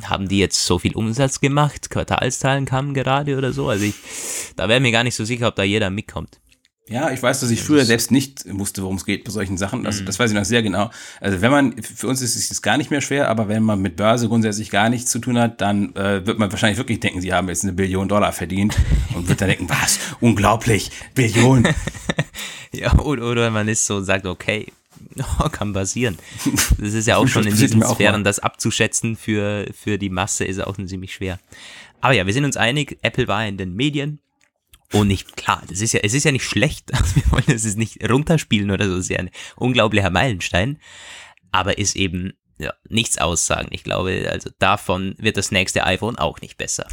[0.05, 1.91] haben die jetzt so viel Umsatz gemacht?
[1.91, 3.69] Quartalszahlen kamen gerade oder so?
[3.69, 3.95] Also ich,
[4.57, 6.41] da wäre mir gar nicht so sicher, ob da jeder mitkommt.
[6.91, 9.87] Ja, ich weiß, dass ich früher selbst nicht wusste, worum es geht bei solchen Sachen.
[9.87, 10.91] Also, das weiß ich noch sehr genau.
[11.21, 13.95] Also wenn man, für uns ist es gar nicht mehr schwer, aber wenn man mit
[13.95, 17.33] Börse grundsätzlich gar nichts zu tun hat, dann äh, wird man wahrscheinlich wirklich denken, sie
[17.33, 18.77] haben jetzt eine Billion Dollar verdient
[19.15, 20.01] und wird dann denken, was?
[20.21, 21.69] Unglaublich, Billion.
[22.73, 24.67] ja, oder, man ist so und sagt, okay,
[25.53, 26.19] kann passieren.
[26.79, 30.61] Das ist ja auch schon in diesen Sphären, das abzuschätzen für, für die Masse ist
[30.61, 31.39] auch ziemlich schwer.
[32.01, 34.21] Aber ja, wir sind uns einig, Apple war in den Medien
[34.93, 36.91] und nicht, klar, das ist ja, es ist ja nicht schlecht.
[37.01, 38.95] Also wir wollen es nicht runterspielen oder so.
[38.95, 40.79] Es ist ja ein unglaublicher Meilenstein.
[41.53, 43.69] Aber ist eben ja, nichts aussagen.
[43.71, 46.87] Ich glaube, also davon wird das nächste iPhone auch nicht besser.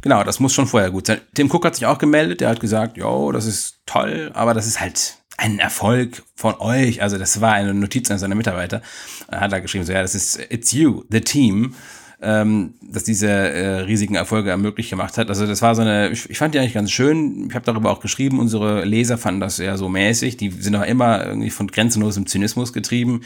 [0.00, 1.20] genau, das muss schon vorher gut sein.
[1.34, 4.66] Tim Cook hat sich auch gemeldet, der hat gesagt, jo, das ist toll, aber das
[4.66, 7.02] ist halt ein Erfolg von euch.
[7.02, 8.82] Also das war eine Notiz an seine Mitarbeiter.
[9.28, 11.74] Er hat da geschrieben, so ja, das ist it's you, the team
[12.22, 15.28] ähm, dass diese äh, riesigen Erfolge ermöglicht gemacht hat.
[15.28, 17.48] Also das war so eine, ich, ich fand die eigentlich ganz schön.
[17.48, 20.36] Ich habe darüber auch geschrieben, unsere Leser fanden das eher so mäßig.
[20.36, 23.22] Die sind auch immer irgendwie von grenzenlosem Zynismus getrieben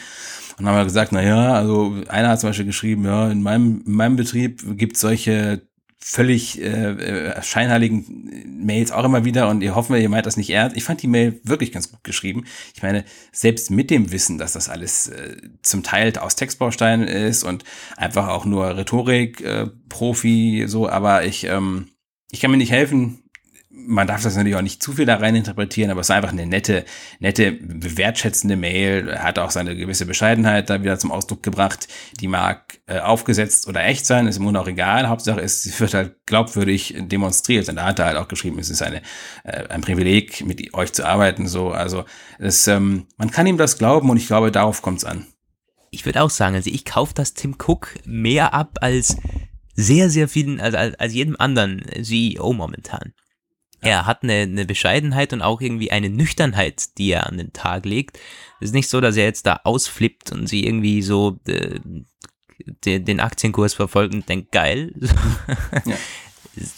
[0.58, 3.92] und haben gesagt, na ja, also einer hat zum Beispiel geschrieben, ja, in meinem, in
[3.92, 5.60] meinem Betrieb gibt solche
[6.08, 10.50] völlig äh, äh, scheinheiligen Mails auch immer wieder und ihr hoffen, ihr meint das nicht
[10.50, 10.76] ernst.
[10.76, 12.44] Ich fand die Mail wirklich ganz gut geschrieben.
[12.76, 17.42] Ich meine, selbst mit dem Wissen, dass das alles äh, zum Teil aus Textbausteinen ist
[17.42, 17.64] und
[17.96, 21.88] einfach auch nur Rhetorik, äh, Profi, so, aber ich, ähm,
[22.30, 23.24] ich kann mir nicht helfen,
[23.86, 26.32] man darf das natürlich auch nicht zu viel da rein interpretieren, aber es ist einfach
[26.32, 26.84] eine nette,
[27.20, 29.08] nette, wertschätzende Mail.
[29.08, 31.88] Er hat auch seine gewisse Bescheidenheit da wieder zum Ausdruck gebracht.
[32.20, 35.08] Die mag äh, aufgesetzt oder echt sein, ist im Grunde auch egal.
[35.08, 37.68] Hauptsache ist, sie wird halt glaubwürdig demonstriert.
[37.68, 39.02] Und da hat er halt auch geschrieben, es ist eine,
[39.44, 41.46] äh, ein Privileg, mit euch zu arbeiten.
[41.46, 42.04] So, also
[42.38, 45.26] es, ähm, man kann ihm das glauben und ich glaube, darauf kommt es an.
[45.90, 49.16] Ich würde auch sagen, also ich kaufe das Tim Cook mehr ab als
[49.74, 53.12] sehr, sehr vielen, also als, als jedem anderen CEO momentan.
[53.80, 57.84] Er hat eine, eine Bescheidenheit und auch irgendwie eine Nüchternheit, die er an den Tag
[57.84, 58.18] legt.
[58.60, 61.78] Es ist nicht so, dass er jetzt da ausflippt und sie irgendwie so äh,
[62.84, 64.92] de, den Aktienkurs verfolgt und denkt, geil.
[65.84, 65.96] Ja.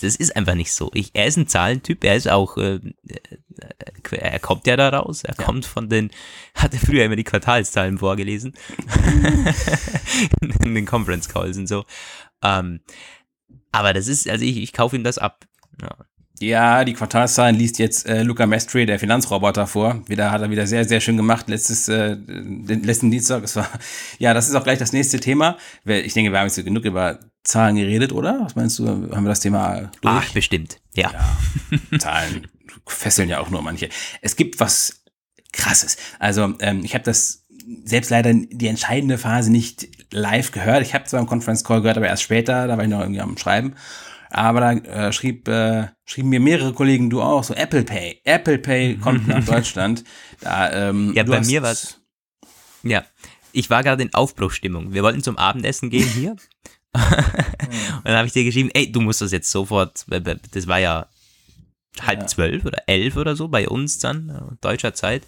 [0.00, 0.90] Das ist einfach nicht so.
[0.92, 5.22] Ich, er ist ein Zahlentyp, er ist auch, äh, äh er kommt ja da raus,
[5.22, 5.44] er ja.
[5.44, 6.10] kommt von den,
[6.54, 8.54] hatte früher immer die Quartalszahlen vorgelesen,
[10.64, 11.84] in den Conference Calls und so.
[12.42, 12.80] Ähm,
[13.70, 15.46] aber das ist, also ich, ich kaufe ihm das ab.
[15.80, 15.94] Ja.
[16.40, 20.02] Ja, die Quartalszahlen liest jetzt äh, Luca Mestre, der Finanzroboter, vor.
[20.06, 23.42] Wieder hat er wieder sehr, sehr schön gemacht letztes, äh, den letzten Dienstag.
[23.42, 23.68] Das war,
[24.18, 25.56] ja, das ist auch gleich das nächste Thema.
[25.84, 28.40] Ich denke, wir haben jetzt genug über Zahlen geredet, oder?
[28.42, 28.86] Was meinst du?
[28.86, 30.14] Haben wir das Thema durch?
[30.14, 31.10] Ach, bestimmt, ja.
[31.12, 32.46] ja Zahlen
[32.86, 33.88] fesseln ja auch nur manche.
[34.22, 35.02] Es gibt was
[35.52, 35.96] Krasses.
[36.18, 37.46] Also, ähm, ich habe das
[37.84, 40.82] selbst leider die entscheidende Phase nicht live gehört.
[40.82, 43.20] Ich habe zwar im Conference Call gehört, aber erst später, da war ich noch irgendwie
[43.20, 43.74] am Schreiben.
[44.30, 48.20] Aber da äh, schrieb, äh, schrieben mir mehrere Kollegen, du auch, so Apple Pay.
[48.24, 50.04] Apple Pay kommt nach Deutschland.
[50.40, 51.74] Da, ähm, ja, bei mir war
[52.82, 53.04] Ja,
[53.52, 54.92] ich war gerade in Aufbruchstimmung.
[54.92, 56.30] Wir wollten zum Abendessen gehen hier.
[56.92, 61.08] Und dann habe ich dir geschrieben, ey, du musst das jetzt sofort, das war ja
[62.00, 62.26] halb ja.
[62.26, 65.22] zwölf oder elf oder so bei uns dann, äh, deutscher Zeit.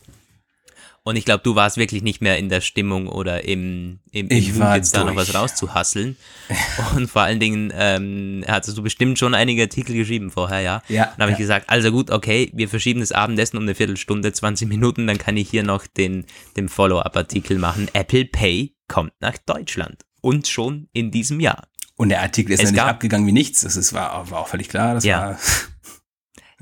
[1.02, 4.36] Und ich glaube, du warst wirklich nicht mehr in der Stimmung oder im, im, im
[4.36, 6.16] ich war jetzt da noch was rauszuhasseln.
[6.96, 10.82] Und vor allen Dingen ähm, hattest du bestimmt schon einige Artikel geschrieben vorher, ja.
[10.88, 11.06] Ja.
[11.06, 11.32] Dann habe ja.
[11.32, 15.16] ich gesagt, also gut, okay, wir verschieben das Abendessen um eine Viertelstunde, 20 Minuten, dann
[15.16, 16.26] kann ich hier noch den,
[16.58, 17.88] den Follow-up-Artikel machen.
[17.94, 20.04] Apple Pay kommt nach Deutschland.
[20.20, 21.66] Und schon in diesem Jahr.
[21.96, 23.62] Und der Artikel ist Es ja nicht abgegangen wie nichts.
[23.62, 24.94] Das ist, war, war auch völlig klar.
[24.94, 25.20] Das Ja.
[25.20, 25.38] war,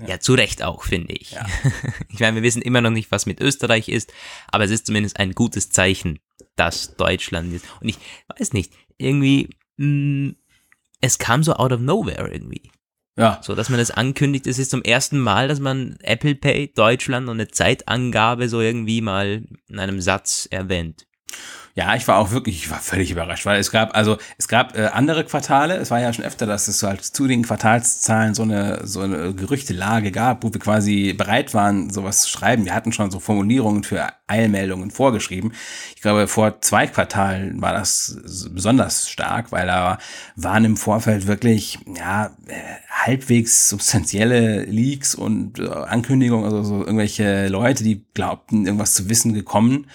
[0.06, 1.32] Ja, zu Recht auch, finde ich.
[1.32, 1.46] Ja.
[2.12, 4.12] Ich meine, wir wissen immer noch nicht, was mit Österreich ist,
[4.50, 6.18] aber es ist zumindest ein gutes Zeichen,
[6.56, 7.64] dass Deutschland ist.
[7.80, 7.98] Und ich
[8.36, 10.34] weiß nicht, irgendwie, mh,
[11.00, 12.70] es kam so out of nowhere irgendwie.
[13.16, 13.40] ja.
[13.42, 17.28] So, dass man das ankündigt, es ist zum ersten Mal, dass man Apple Pay Deutschland
[17.28, 21.06] und eine Zeitangabe so irgendwie mal in einem Satz erwähnt.
[21.78, 24.76] Ja, ich war auch wirklich, ich war völlig überrascht, weil es gab, also es gab
[24.76, 28.42] äh, andere Quartale, es war ja schon öfter, dass es halt zu den Quartalszahlen so
[28.42, 32.64] eine, so eine Gerüchtelage gab, wo wir quasi bereit waren, sowas zu schreiben.
[32.64, 35.52] Wir hatten schon so Formulierungen für Eilmeldungen vorgeschrieben.
[35.94, 38.18] Ich glaube, vor zwei Quartalen war das
[38.50, 39.98] besonders stark, weil da
[40.34, 42.54] waren im Vorfeld wirklich, ja, äh,
[42.90, 49.32] halbwegs substanzielle Leaks und äh, Ankündigungen, also so irgendwelche Leute, die glaubten, irgendwas zu wissen,
[49.32, 49.86] gekommen.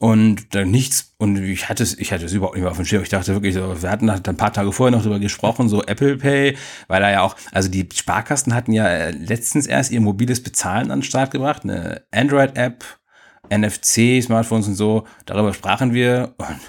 [0.00, 2.86] Und dann nichts, und ich hatte es, ich hatte es überhaupt nicht mehr auf dem
[2.86, 3.02] Schirm.
[3.02, 6.16] Ich dachte wirklich so, wir hatten ein paar Tage vorher noch drüber gesprochen, so Apple
[6.16, 6.56] Pay,
[6.88, 10.90] weil da ja auch, also die Sparkassen hatten ja äh, letztens erst ihr mobiles Bezahlen
[10.90, 12.82] an den Start gebracht, eine Android-App,
[13.50, 16.60] NFC, Smartphones und so, darüber sprachen wir und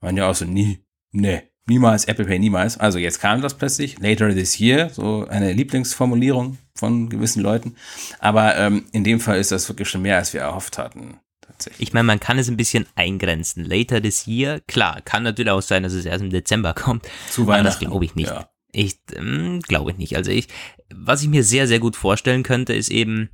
[0.00, 2.78] waren ja auch so, nie, nee, niemals Apple Pay, niemals.
[2.78, 7.76] Also jetzt kam das plötzlich, later this year, so eine Lieblingsformulierung von gewissen Leuten.
[8.18, 11.20] Aber ähm, in dem Fall ist das wirklich schon mehr, als wir erhofft hatten.
[11.64, 11.88] Tatsächlich.
[11.88, 13.64] Ich meine, man kann es ein bisschen eingrenzen.
[13.64, 17.06] Later this year, klar, kann natürlich auch sein, dass es erst im Dezember kommt.
[17.30, 17.86] Zu Aber das Weihnachten.
[17.86, 18.28] glaube ich nicht.
[18.28, 18.48] Ja.
[18.72, 20.16] Ich ähm, glaube ich nicht.
[20.16, 20.48] Also ich,
[20.94, 23.28] was ich mir sehr, sehr gut vorstellen könnte, ist eben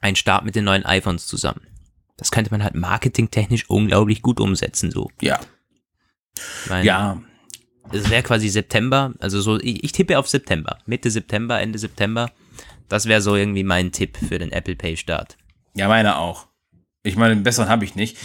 [0.00, 1.60] ein Start mit den neuen iPhones zusammen.
[2.16, 5.10] Das könnte man halt marketingtechnisch unglaublich gut umsetzen, so.
[5.20, 5.40] Ja,
[6.68, 7.22] meine, ja,
[7.92, 10.78] Es wäre quasi September, also so, ich, ich tippe auf September.
[10.86, 12.30] Mitte September, Ende September.
[12.88, 15.36] Das wäre so irgendwie mein Tipp für den Apple Pay Start.
[15.74, 16.48] ja, meine auch.
[17.04, 18.16] Ich meine, einen besseren habe ich nicht.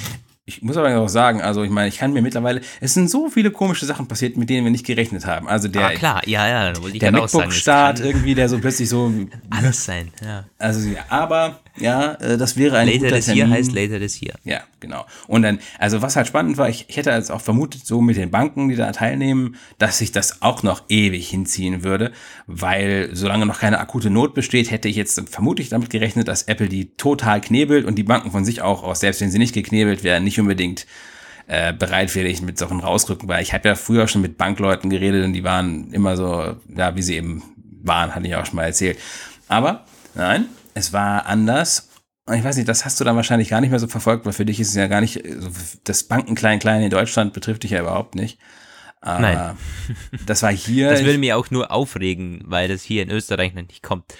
[0.50, 3.30] Ich muss aber auch sagen, also ich meine, ich kann mir mittlerweile, es sind so
[3.30, 5.46] viele komische Sachen passiert, mit denen wir nicht gerechnet haben.
[5.50, 9.12] Also der, ah, klar, ja, ja, der MacBook-Start irgendwie, der so plötzlich so,
[9.50, 10.46] Alles sein, ja.
[10.58, 13.54] also ja, aber ja, äh, das wäre ein Later guter this year Termin.
[13.54, 14.36] heißt later this year.
[14.44, 15.06] Ja, genau.
[15.28, 18.18] Und dann, also was halt spannend war, ich, ich hätte jetzt auch vermutet, so mit
[18.18, 22.12] den Banken, die da teilnehmen, dass sich das auch noch ewig hinziehen würde,
[22.48, 26.70] weil solange noch keine akute Not besteht, hätte ich jetzt vermutlich damit gerechnet, dass Apple
[26.70, 30.04] die total knebelt und die Banken von sich auch aus, selbst wenn sie nicht geknebelt
[30.04, 30.86] wären, nicht unbedingt
[31.48, 35.34] äh, bereitwillig mit Sachen rausrücken, weil ich habe ja früher schon mit Bankleuten geredet und
[35.34, 37.44] die waren immer so, ja, wie sie eben
[37.84, 38.98] waren, hatte ich auch schon mal erzählt.
[39.48, 41.90] Aber nein, es war anders.
[42.34, 44.44] Ich weiß nicht, das hast du dann wahrscheinlich gar nicht mehr so verfolgt, weil für
[44.44, 45.50] dich ist es ja gar nicht, so
[45.86, 48.38] das Banken klein klein in Deutschland betrifft dich ja überhaupt nicht.
[49.00, 49.58] Aber Nein.
[50.26, 50.90] Das war hier.
[50.90, 54.14] Das würde mich auch nur aufregen, weil das hier in Österreich noch nicht kommt.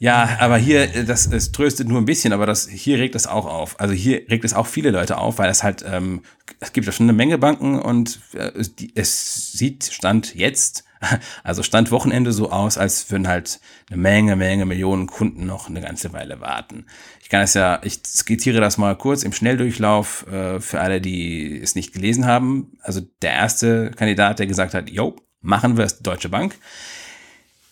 [0.00, 3.26] Ja, aber hier, äh, das es tröstet nur ein bisschen, aber das hier regt es
[3.26, 3.80] auch auf.
[3.80, 6.22] Also hier regt es auch viele Leute auf, weil es halt, ähm,
[6.60, 10.84] es gibt ja schon eine Menge Banken und äh, es- die, es sieht Stand jetzt,
[11.42, 15.80] also Stand Wochenende so aus, als würden halt eine Menge, Menge Millionen Kunden noch eine
[15.80, 16.86] ganze Weile warten.
[17.20, 21.60] Ich kann es ja, ich skizziere das mal kurz im Schnelldurchlauf äh, für alle, die
[21.60, 22.78] es nicht gelesen haben.
[22.82, 26.54] Also der erste Kandidat, der gesagt hat, jo, machen wir, die Deutsche Bank.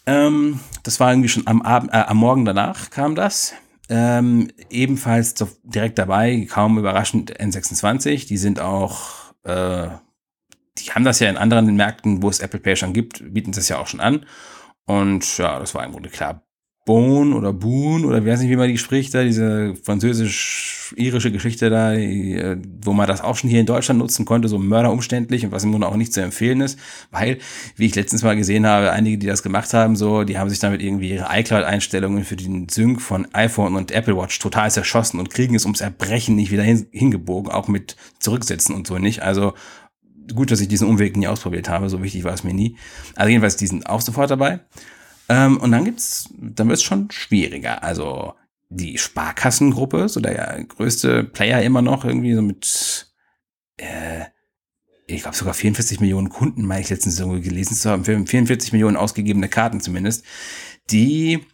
[0.06, 3.54] Ähm, das war irgendwie schon am Abend, äh, am Morgen danach kam das.
[3.88, 8.26] Ähm, ebenfalls so direkt dabei, kaum überraschend N26.
[8.26, 9.88] Die sind auch, äh,
[10.78, 13.68] die haben das ja in anderen Märkten, wo es Apple Pay schon gibt, bieten das
[13.68, 14.26] ja auch schon an.
[14.86, 16.45] Und ja, das war im Grunde klar.
[16.86, 21.68] Bohn oder Boon oder wer weiß nicht, wie man die spricht, da diese französisch-irische Geschichte
[21.68, 25.50] da, äh, wo man das auch schon hier in Deutschland nutzen konnte, so mörderumständlich und
[25.50, 26.78] was im Grunde auch nicht zu empfehlen ist,
[27.10, 27.38] weil,
[27.74, 30.60] wie ich letztens mal gesehen habe, einige, die das gemacht haben, so, die haben sich
[30.60, 35.28] damit irgendwie ihre iCloud-Einstellungen für den Sync von iPhone und Apple Watch total zerschossen und
[35.30, 39.24] kriegen es ums Erbrechen nicht wieder hin, hingebogen, auch mit Zurücksetzen und so nicht.
[39.24, 39.54] Also
[40.36, 42.76] gut, dass ich diesen Umweg nie ausprobiert habe, so wichtig war es mir nie.
[43.16, 44.60] Also jedenfalls, die sind auch sofort dabei.
[45.28, 47.82] Ähm, und dann gibt's, dann wird's schon schwieriger.
[47.82, 48.34] Also
[48.68, 53.12] die Sparkassengruppe, so der größte Player immer noch, irgendwie so mit,
[53.76, 54.24] äh,
[55.06, 58.96] ich glaube sogar 44 Millionen Kunden, meine ich letztens irgendwo gelesen zu haben, 44 Millionen
[58.96, 60.24] ausgegebene Karten zumindest,
[60.90, 61.44] die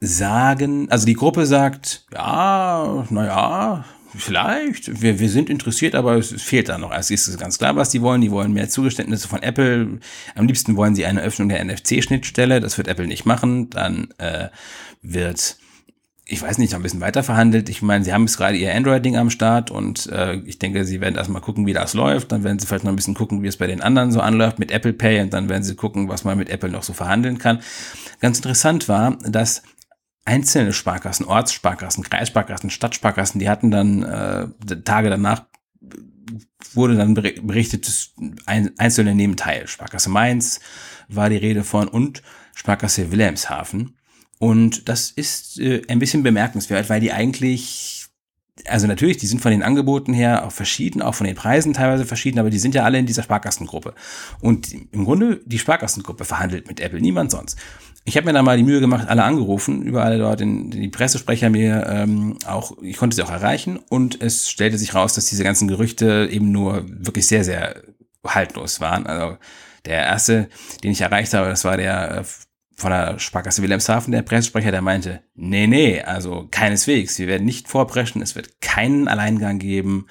[0.00, 3.84] sagen, also die Gruppe sagt, ja, naja,
[4.16, 6.90] vielleicht, wir, wir sind interessiert, aber es fehlt da noch.
[6.90, 8.20] Also es ist ganz klar, was die wollen.
[8.20, 10.00] Die wollen mehr Zugeständnisse von Apple.
[10.34, 12.60] Am liebsten wollen sie eine Öffnung der NFC-Schnittstelle.
[12.60, 13.70] Das wird Apple nicht machen.
[13.70, 14.48] Dann äh,
[15.02, 15.56] wird
[16.32, 17.68] ich weiß nicht, noch ein bisschen weiter verhandelt.
[17.68, 21.00] Ich meine, sie haben jetzt gerade ihr Android-Ding am Start und äh, ich denke, sie
[21.00, 22.30] werden erstmal gucken, wie das läuft.
[22.30, 24.60] Dann werden sie vielleicht noch ein bisschen gucken, wie es bei den anderen so anläuft
[24.60, 27.38] mit Apple Pay und dann werden sie gucken, was man mit Apple noch so verhandeln
[27.38, 27.60] kann.
[28.20, 29.62] Ganz interessant war, dass
[30.24, 35.44] einzelne Sparkassen, Ortssparkassen, Kreissparkassen, Stadtsparkassen, die hatten dann äh, Tage danach
[36.74, 38.10] wurde dann berichtet, dass
[38.46, 39.66] ein, einzelne nehmen teil.
[39.66, 40.60] Sparkasse Mainz
[41.08, 42.22] war die Rede von und
[42.54, 43.96] Sparkasse Wilhelmshaven.
[44.38, 48.06] Und das ist äh, ein bisschen bemerkenswert, weil die eigentlich,
[48.66, 52.06] also natürlich, die sind von den Angeboten her auch verschieden, auch von den Preisen teilweise
[52.06, 53.94] verschieden, aber die sind ja alle in dieser Sparkassengruppe.
[54.40, 57.58] Und im Grunde, die Sparkassengruppe verhandelt mit Apple, niemand sonst.
[58.10, 61.48] Ich habe mir da mal die Mühe gemacht, alle angerufen, überall dort in, die Pressesprecher
[61.48, 65.44] mir ähm, auch, ich konnte sie auch erreichen und es stellte sich raus, dass diese
[65.44, 67.84] ganzen Gerüchte eben nur wirklich sehr, sehr
[68.26, 69.06] haltlos waren.
[69.06, 69.38] Also
[69.84, 70.48] der erste,
[70.82, 72.24] den ich erreicht habe, das war der äh,
[72.74, 77.68] von der Sparkasse Wilhelmshaven, der Pressesprecher, der meinte, nee, nee, also keineswegs, wir werden nicht
[77.68, 80.08] vorpreschen, es wird keinen Alleingang geben,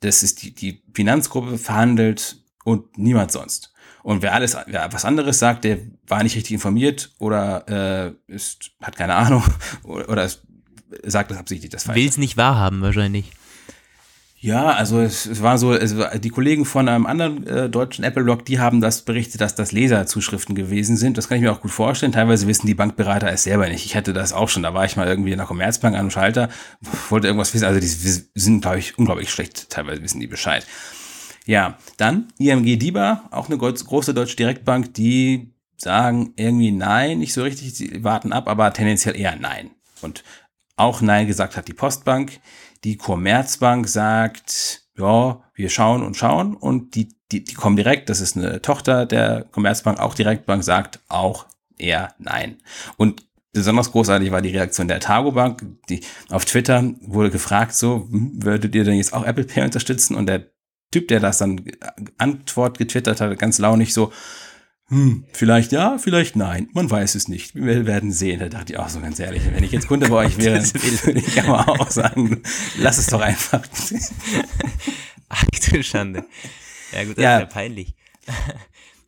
[0.00, 3.73] das ist die, die Finanzgruppe verhandelt und niemand sonst.
[4.04, 8.72] Und wer alles, wer was anderes sagt, der war nicht richtig informiert oder äh, ist,
[8.82, 9.42] hat keine Ahnung
[9.82, 10.30] oder, oder
[11.04, 11.88] sagt das absichtlich das.
[11.88, 13.32] Will es nicht wahrhaben wahrscheinlich.
[14.38, 18.04] Ja, also es, es war so, es war, die Kollegen von einem anderen äh, deutschen
[18.04, 21.16] Apple-Blog, die haben das berichtet, dass das Leserzuschriften gewesen sind.
[21.16, 22.12] Das kann ich mir auch gut vorstellen.
[22.12, 23.86] Teilweise wissen die Bankberater es selber nicht.
[23.86, 24.62] Ich hatte das auch schon.
[24.62, 26.50] Da war ich mal irgendwie in der Commerzbank an dem Schalter,
[27.08, 27.64] wollte irgendwas wissen.
[27.64, 29.70] Also die sind, glaube ich, unglaublich schlecht.
[29.70, 30.66] Teilweise wissen die Bescheid.
[31.46, 37.42] Ja, dann IMG DIBA, auch eine große deutsche Direktbank, die sagen irgendwie nein, nicht so
[37.42, 39.70] richtig, sie warten ab, aber tendenziell eher nein.
[40.00, 40.24] Und
[40.76, 42.40] auch nein gesagt hat die Postbank.
[42.82, 48.20] Die Commerzbank sagt, ja, wir schauen und schauen und die, die, die kommen direkt, das
[48.20, 51.46] ist eine Tochter der Commerzbank, auch Direktbank, sagt auch
[51.78, 52.58] eher nein.
[52.96, 58.06] Und besonders großartig war die Reaktion der Targo Bank, die auf Twitter wurde gefragt, so,
[58.10, 60.16] hm, würdet ihr denn jetzt auch Apple Pay unterstützen?
[60.16, 60.53] Und der
[60.94, 61.60] Typ, der das dann
[62.18, 64.12] Antwort getwittert hat, ganz launig so,
[64.86, 66.68] hm, vielleicht ja, vielleicht nein.
[66.72, 67.56] Man weiß es nicht.
[67.56, 68.38] Wir werden sehen.
[68.38, 70.62] Da dachte ich auch so ganz ehrlich, wenn ich jetzt Kunde bei euch wäre,
[71.04, 72.44] würde ich aber auch sagen,
[72.78, 73.60] lass es doch einfach.
[75.28, 76.24] Ach du Schande.
[76.92, 77.38] Ja gut, das ja.
[77.38, 77.96] ist ja peinlich.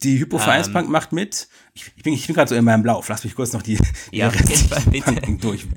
[0.02, 0.92] Die Hypovereinsbank um, ähm.
[0.92, 1.46] macht mit.
[1.72, 3.08] Ich, ich bin, ich bin gerade so in meinem Lauf.
[3.08, 3.78] Lass mich kurz noch die,
[4.10, 4.32] ja,
[4.90, 5.68] die Banken durch.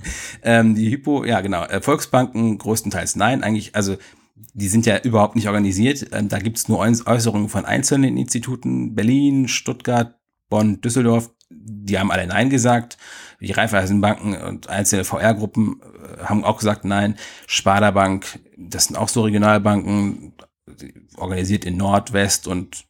[0.42, 1.66] Ähm, die Hypo, ja genau.
[1.66, 3.44] Äh, Volksbanken größtenteils nein.
[3.44, 3.96] Eigentlich, also
[4.54, 6.08] die sind ja überhaupt nicht organisiert.
[6.12, 10.16] Ähm, da gibt es nur Äußerungen von einzelnen Instituten, Berlin, Stuttgart,
[10.50, 12.98] Bonn, Düsseldorf, die haben alle Nein gesagt.
[13.40, 17.16] Die Raiffeisenbanken und einzelne VR-Gruppen äh, haben auch gesagt Nein.
[17.48, 20.34] Sparda Bank, das sind auch so Regionalbanken,
[21.18, 22.86] organisiert in Nordwest und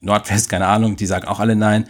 [0.00, 1.88] Nordwest, keine Ahnung, die sagen auch alle Nein.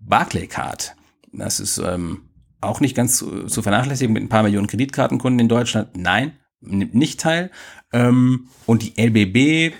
[0.00, 0.94] Barclaycard,
[1.32, 2.28] das ist ähm,
[2.60, 5.96] auch nicht ganz zu, zu vernachlässigen mit ein paar Millionen Kreditkartenkunden in Deutschland.
[5.96, 7.50] Nein, nimmt nicht teil.
[7.92, 9.74] Ähm, und die LBB,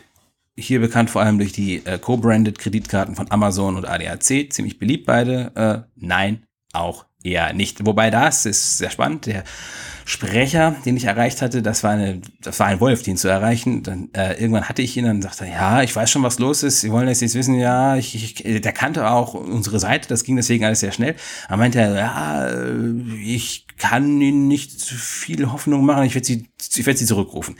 [0.59, 5.07] hier bekannt vor allem durch die äh, Co-branded Kreditkarten von Amazon und ADAC, ziemlich beliebt
[5.07, 5.53] beide.
[5.55, 7.85] Äh, nein, auch eher nicht.
[7.87, 9.27] Wobei das ist sehr spannend.
[9.27, 9.44] Der
[10.09, 13.83] Sprecher, den ich erreicht hatte, das war eine, das war ein Wolf, den zu erreichen.
[13.83, 16.62] Dann äh, irgendwann hatte ich ihn, dann sagte er, ja, ich weiß schon, was los
[16.62, 16.81] ist.
[16.81, 20.37] Sie wollen das jetzt wissen, ja, ich, ich, der kannte auch unsere Seite, das ging
[20.37, 21.14] deswegen alles sehr schnell.
[21.51, 22.49] Er meinte, ja,
[23.23, 27.57] ich kann Ihnen nicht zu viel Hoffnung machen, ich werde Sie, ich werde Sie zurückrufen.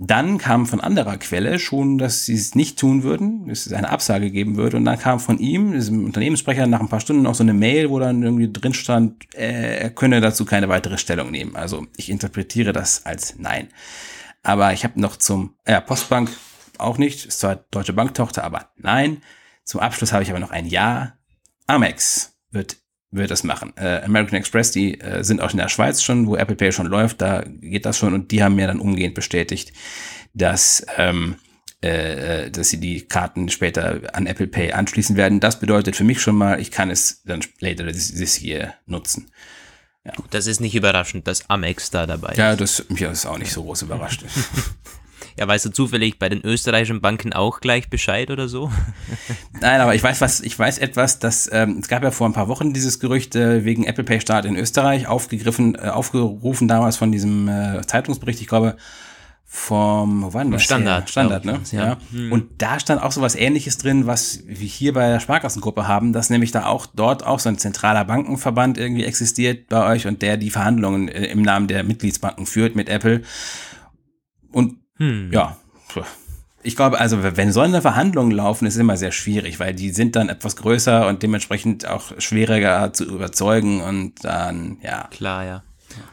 [0.00, 3.90] Dann kam von anderer Quelle schon, dass sie es nicht tun würden, dass es eine
[3.90, 4.76] Absage geben würde.
[4.76, 7.90] Und dann kam von ihm, diesem Unternehmenssprecher, nach ein paar Stunden noch so eine Mail,
[7.90, 11.56] wo dann irgendwie drin stand, äh, er könne dazu keine weitere Stellung nehmen.
[11.56, 13.68] Also ich interpretiere das als Nein.
[14.44, 16.30] Aber ich habe noch zum, ja, Postbank
[16.78, 19.20] auch nicht, ist zwar Deutsche Banktochter, aber nein.
[19.64, 21.14] Zum Abschluss habe ich aber noch ein Ja.
[21.66, 22.76] Amex wird
[23.10, 23.72] wird das machen.
[23.76, 26.86] Äh, American Express, die äh, sind auch in der Schweiz schon, wo Apple Pay schon
[26.86, 29.72] läuft, da geht das schon und die haben mir dann umgehend bestätigt,
[30.34, 31.36] dass, ähm,
[31.82, 35.40] äh, äh dass sie die Karten später an Apple Pay anschließen werden.
[35.40, 39.30] Das bedeutet für mich schon mal, ich kann es dann later this, this year nutzen.
[40.04, 40.12] Ja.
[40.30, 42.38] Das ist nicht überraschend, dass Amex da dabei ist.
[42.38, 44.24] Ja, das mich ist auch nicht so groß überrascht.
[45.38, 48.72] Ja, weißt du zufällig bei den österreichischen Banken auch gleich Bescheid oder so?
[49.60, 52.32] Nein, aber ich weiß was, ich weiß etwas, dass ähm, es gab ja vor ein
[52.32, 56.96] paar Wochen dieses Gerücht äh, wegen Apple Pay Start in Österreich aufgegriffen, äh, aufgerufen damals
[56.96, 58.76] von diesem äh, Zeitungsbericht, ich glaube
[59.50, 61.60] vom wo war denn das Standard, Standard, ne?
[61.70, 61.86] Ja.
[61.86, 61.96] ja.
[62.10, 62.32] Hm.
[62.32, 66.12] Und da stand auch so was Ähnliches drin, was wir hier bei der Sparkassengruppe haben,
[66.12, 70.20] dass nämlich da auch dort auch so ein zentraler Bankenverband irgendwie existiert bei euch und
[70.20, 73.22] der die Verhandlungen äh, im Namen der Mitgliedsbanken führt mit Apple
[74.50, 75.32] Und hm.
[75.32, 75.56] ja,
[76.62, 79.90] ich glaube, also wenn so eine Verhandlungen laufen, ist es immer sehr schwierig, weil die
[79.90, 85.08] sind dann etwas größer und dementsprechend auch schwieriger zu überzeugen und dann, ja.
[85.10, 85.62] Klar, ja.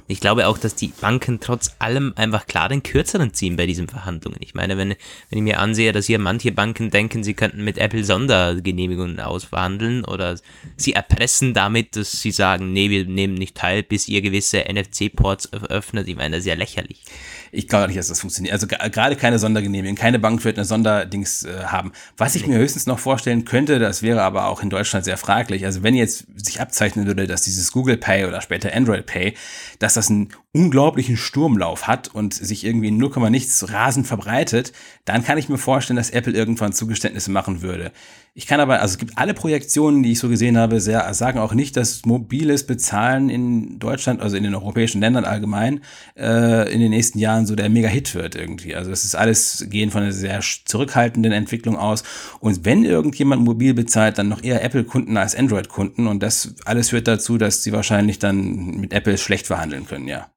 [0.08, 3.88] Ich glaube auch, dass die Banken trotz allem einfach klar den kürzeren ziehen bei diesen
[3.88, 4.38] Verhandlungen.
[4.40, 4.90] Ich meine, wenn,
[5.30, 10.06] wenn ich mir ansehe, dass hier manche Banken denken, sie könnten mit Apple Sondergenehmigungen ausverhandeln
[10.06, 10.38] oder
[10.78, 15.54] sie erpressen damit, dass sie sagen, nee, wir nehmen nicht teil, bis ihr gewisse NFC-Ports
[15.54, 16.08] öffnet.
[16.08, 17.04] Ich meine, das ist ja lächerlich.
[17.52, 18.54] Ich glaube nicht, dass das funktioniert.
[18.54, 19.96] Also gerade keine Sondergenehmigung.
[19.96, 21.92] Keine Bank wird eine Sonderdings äh, haben.
[22.18, 25.66] Was ich mir höchstens noch vorstellen könnte, das wäre aber auch in Deutschland sehr fraglich.
[25.66, 29.36] Also wenn jetzt sich abzeichnen würde, dass dieses Google Pay oder später Android Pay,
[29.80, 34.72] dass das einen unglaublichen Sturmlauf hat und sich irgendwie in 0, nichts rasend verbreitet,
[35.04, 37.92] dann kann ich mir vorstellen, dass Apple irgendwann Zugeständnisse machen würde.
[38.34, 41.40] Ich kann aber, also es gibt alle Projektionen, die ich so gesehen habe, sehr, sagen
[41.40, 45.82] auch nicht, dass mobiles Bezahlen in Deutschland, also in den europäischen Ländern allgemein,
[46.18, 48.76] äh, in den nächsten Jahren so der Mega-Hit wird irgendwie.
[48.76, 52.04] Also es ist alles, gehen von einer sehr zurückhaltenden Entwicklung aus.
[52.40, 56.08] Und wenn irgendjemand mobil bezahlt, dann noch eher Apple-Kunden als Android-Kunden.
[56.08, 60.30] Und das alles führt dazu, dass sie wahrscheinlich dann mit Apple schlecht verhandeln können, ja.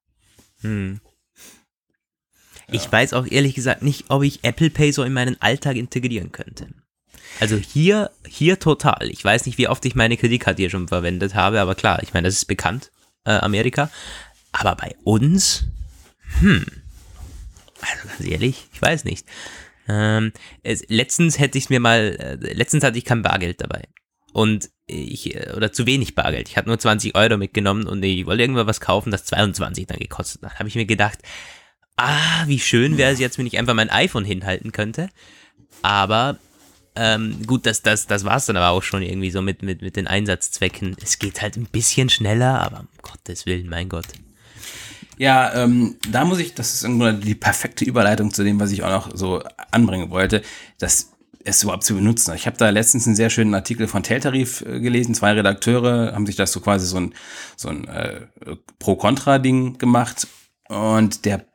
[0.61, 1.00] Hm.
[2.70, 2.92] Ich ja.
[2.92, 6.68] weiß auch ehrlich gesagt nicht, ob ich Apple Pay so in meinen Alltag integrieren könnte.
[7.40, 9.09] Also hier, hier total.
[9.11, 12.12] Ich weiß nicht, wie oft ich meine Kreditkarte hier schon verwendet habe, aber klar, ich
[12.12, 12.90] meine, das ist bekannt,
[13.24, 13.90] äh, Amerika.
[14.52, 15.64] Aber bei uns,
[16.40, 16.64] hm,
[17.80, 19.26] also ganz ehrlich, ich weiß nicht.
[19.88, 20.32] Ähm,
[20.62, 23.84] es, letztens hätte ich mir mal, äh, letztens hatte ich kein Bargeld dabei.
[24.32, 26.49] Und ich, äh, oder zu wenig Bargeld.
[26.49, 29.99] Ich hatte nur 20 Euro mitgenommen und ich wollte irgendwann was kaufen, das 22 dann
[29.99, 30.59] gekostet hat.
[30.59, 31.18] habe ich mir gedacht,
[31.97, 35.11] ah, wie schön wäre es jetzt, wenn ich einfach mein iPhone hinhalten könnte.
[35.82, 36.39] Aber
[36.97, 39.82] ähm, gut, das, das, das war es dann aber auch schon irgendwie so mit, mit,
[39.82, 40.97] mit den Einsatzzwecken.
[41.03, 44.07] Es geht halt ein bisschen schneller, aber um Gottes Willen, mein Gott.
[45.18, 48.84] Ja, ähm, da muss ich, das ist irgendwann die perfekte Überleitung zu dem, was ich
[48.84, 50.43] auch noch so anbringen wollte,
[50.78, 51.11] das
[51.49, 52.34] es überhaupt zu benutzen.
[52.34, 55.14] Ich habe da letztens einen sehr schönen Artikel von Teltarif äh, gelesen.
[55.14, 57.14] Zwei Redakteure haben sich das so quasi so ein,
[57.57, 58.26] so ein äh,
[58.78, 60.26] Pro-Contra-Ding gemacht.
[60.68, 61.46] Und der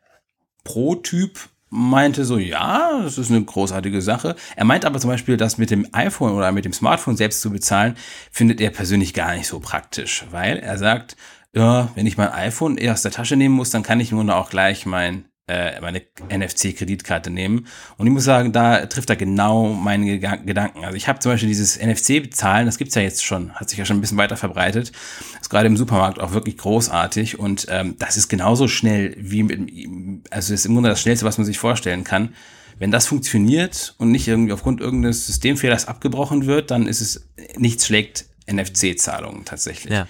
[0.63, 1.39] Pro-Typ
[1.69, 4.35] meinte so, ja, das ist eine großartige Sache.
[4.55, 7.49] Er meint aber zum Beispiel, dass mit dem iPhone oder mit dem Smartphone selbst zu
[7.49, 7.95] bezahlen,
[8.31, 11.17] findet er persönlich gar nicht so praktisch, weil er sagt,
[11.55, 14.35] ja, wenn ich mein iPhone eher aus der Tasche nehmen muss, dann kann ich nur
[14.35, 17.67] auch gleich mein äh, meine NFC-Kreditkarte nehmen.
[17.97, 20.85] Und ich muss sagen, da trifft er genau meine Gedanken.
[20.85, 23.85] Also ich habe zum Beispiel dieses NFC-Bezahlen, das gibt's ja jetzt schon, hat sich ja
[23.85, 24.93] schon ein bisschen weiter verbreitet.
[25.41, 30.31] Ist gerade im Supermarkt auch wirklich großartig und ähm, das ist genauso schnell wie mit,
[30.31, 32.33] also ist im Grunde das Schnellste, was man sich vorstellen kann.
[32.79, 37.27] Wenn das funktioniert und nicht irgendwie aufgrund irgendeines Systemfehlers abgebrochen wird, dann ist es,
[37.57, 39.93] nichts schlägt NFC-Zahlungen tatsächlich.
[39.93, 40.07] Ja.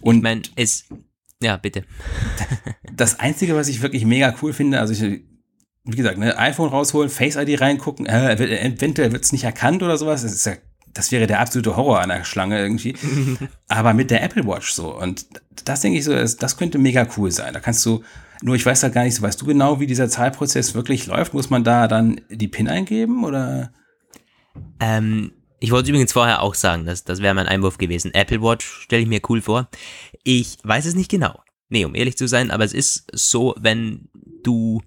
[0.00, 0.86] Und ich meine, es,
[1.44, 1.84] ja, bitte.
[2.92, 5.22] das Einzige, was ich wirklich mega cool finde, also ich,
[5.84, 9.98] wie gesagt, ne, iPhone rausholen, Face ID reingucken, äh, eventuell wird es nicht erkannt oder
[9.98, 10.22] sowas.
[10.22, 10.54] Das ist ja,
[10.94, 12.96] das wäre der absolute Horror an der Schlange irgendwie.
[13.68, 14.98] Aber mit der Apple Watch so.
[14.98, 15.26] Und
[15.64, 17.52] das denke ich so, das, könnte mega cool sein.
[17.52, 18.02] Da kannst du,
[18.40, 21.34] nur ich weiß halt gar nicht so, weißt du genau, wie dieser Zahlprozess wirklich läuft?
[21.34, 23.70] Muss man da dann die PIN eingeben oder?
[24.80, 25.32] Ähm,
[25.64, 28.12] ich wollte übrigens vorher auch sagen, dass das wäre mein Einwurf gewesen.
[28.12, 29.70] Apple Watch stelle ich mir cool vor.
[30.22, 31.42] Ich weiß es nicht genau.
[31.70, 34.10] Nee, um ehrlich zu sein, aber es ist so, wenn
[34.42, 34.82] du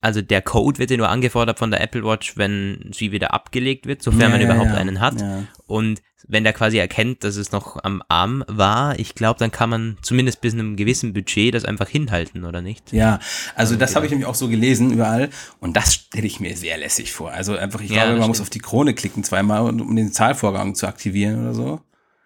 [0.00, 3.86] also der Code wird ja nur angefordert von der Apple Watch, wenn sie wieder abgelegt
[3.86, 5.24] wird, sofern ja, man überhaupt ja, einen hat.
[5.66, 9.70] Und wenn der quasi erkennt, dass es noch am Arm war, ich glaube, dann kann
[9.70, 12.92] man zumindest bis einem gewissen Budget das einfach hinhalten, oder nicht?
[12.92, 13.18] Ja,
[13.54, 15.30] also das habe ich nämlich auch so gelesen überall
[15.60, 17.32] und das stelle ich mir sehr lässig vor.
[17.32, 18.28] Also einfach, ich glaube, man stimmt.
[18.28, 21.80] muss auf die Krone klicken zweimal, um den Zahlvorgang zu aktivieren oder so.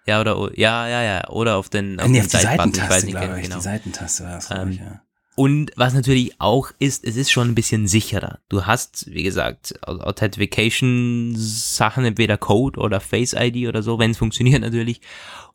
[0.07, 2.91] Ja, oder ja, ja, ja, oder auf den, auf nee, den auf die Seitentaste, ich
[2.91, 3.57] weiß nicht glaube ich, genau.
[3.57, 5.01] die Seitentaste war das, ähm, ich, ja.
[5.35, 8.41] Und was natürlich auch ist, es ist schon ein bisschen sicherer.
[8.51, 14.61] Du hast, wie gesagt, Authentication-Sachen, entweder Code oder Face ID oder so, wenn es funktioniert
[14.61, 15.01] natürlich.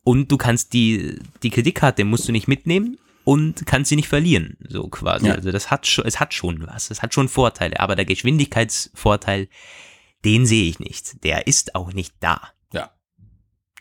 [0.04, 4.58] Und du kannst die, die Kreditkarte musst du nicht mitnehmen und kannst sie nicht verlieren,
[4.68, 5.28] so quasi.
[5.28, 5.36] Ja.
[5.36, 9.50] Also das hat schon, es hat schon was, es hat schon Vorteile, aber der Geschwindigkeitsvorteil,
[10.24, 11.24] den sehe ich nicht.
[11.24, 12.54] Der ist auch nicht da.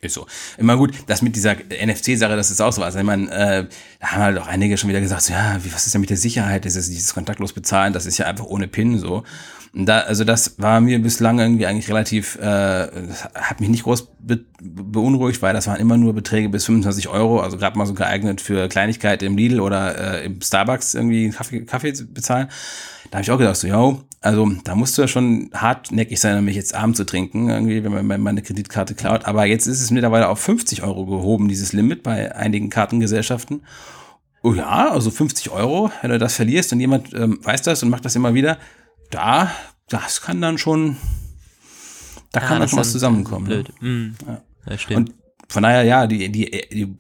[0.07, 0.26] Ist so.
[0.59, 2.94] Immer gut, das mit dieser NFC-Sache, das ist auch so was.
[2.94, 3.66] Ich meine, äh,
[4.00, 6.11] da haben halt auch einige schon wieder gesagt, so, ja, wie, was ist denn mit
[6.11, 6.64] der Sicherheit?
[6.64, 9.24] Ist dieses kontaktlos bezahlen, das ist ja einfach ohne PIN so.
[9.76, 12.88] Und da, also das war mir bislang irgendwie eigentlich relativ, äh,
[13.34, 17.40] hat mich nicht groß be beunruhigt, weil das waren immer nur Beträge bis 25 Euro,
[17.40, 21.61] also gerade mal so geeignet für Kleinigkeit im Lidl oder äh, im Starbucks irgendwie Kaffee,
[21.66, 22.48] Kaffee bezahlen.
[23.11, 26.38] Da habe ich auch gedacht, so, yo, also da musst du ja schon hartnäckig sein,
[26.38, 29.24] um mich jetzt Abend zu trinken, irgendwie, wenn man meine Kreditkarte klaut.
[29.26, 33.62] Aber jetzt ist es mittlerweile auf 50 Euro gehoben, dieses Limit bei einigen Kartengesellschaften.
[34.42, 37.90] oh ja, also 50 Euro, wenn du das verlierst und jemand ähm, weiß das und
[37.90, 38.59] macht das immer wieder,
[39.11, 39.50] da,
[39.88, 40.96] das kann dann schon,
[42.32, 43.46] da Ja, kann dann schon was zusammenkommen.
[43.46, 43.54] ne?
[43.54, 43.72] Blöd.
[43.80, 44.14] Mhm.
[44.26, 44.40] Ja.
[44.66, 45.11] Das stimmt.
[45.11, 45.16] Und
[45.49, 46.51] von daher, ja, die, die,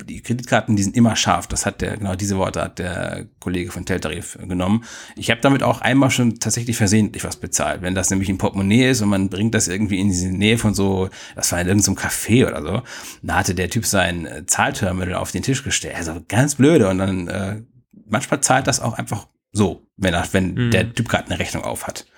[0.04, 1.48] die, Kreditkarten, die sind immer scharf.
[1.48, 4.84] Das hat der, genau diese Worte hat der Kollege von Teltarif genommen.
[5.16, 7.82] Ich habe damit auch einmal schon tatsächlich versehentlich was bezahlt.
[7.82, 10.74] Wenn das nämlich ein Portemonnaie ist und man bringt das irgendwie in diese Nähe von
[10.74, 12.82] so, das war in irgendeinem Café oder so,
[13.22, 15.96] da hatte der Typ sein äh, Zahlterminal auf den Tisch gestellt.
[15.96, 16.88] Also ganz blöde.
[16.88, 17.62] Und dann äh,
[18.08, 20.70] manchmal zahlt das auch einfach so, wenn, wenn Mhm.
[20.70, 22.06] der Typ gerade eine Rechnung auf hat.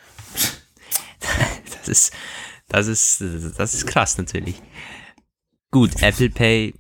[1.81, 2.12] Das ist,
[2.68, 3.24] das ist,
[3.57, 4.61] das ist krass natürlich.
[5.71, 6.75] Gut, Apple Pay.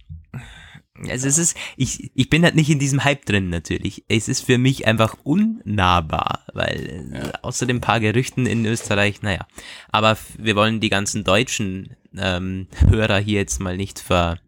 [1.08, 4.04] Also es ist, ich, ich bin halt nicht in diesem Hype drin natürlich.
[4.08, 9.46] Es ist für mich einfach unnahbar, weil äh, außer den paar Gerüchten in Österreich, naja.
[9.90, 14.38] Aber wir wollen die ganzen deutschen ähm, Hörer hier jetzt mal nicht ver.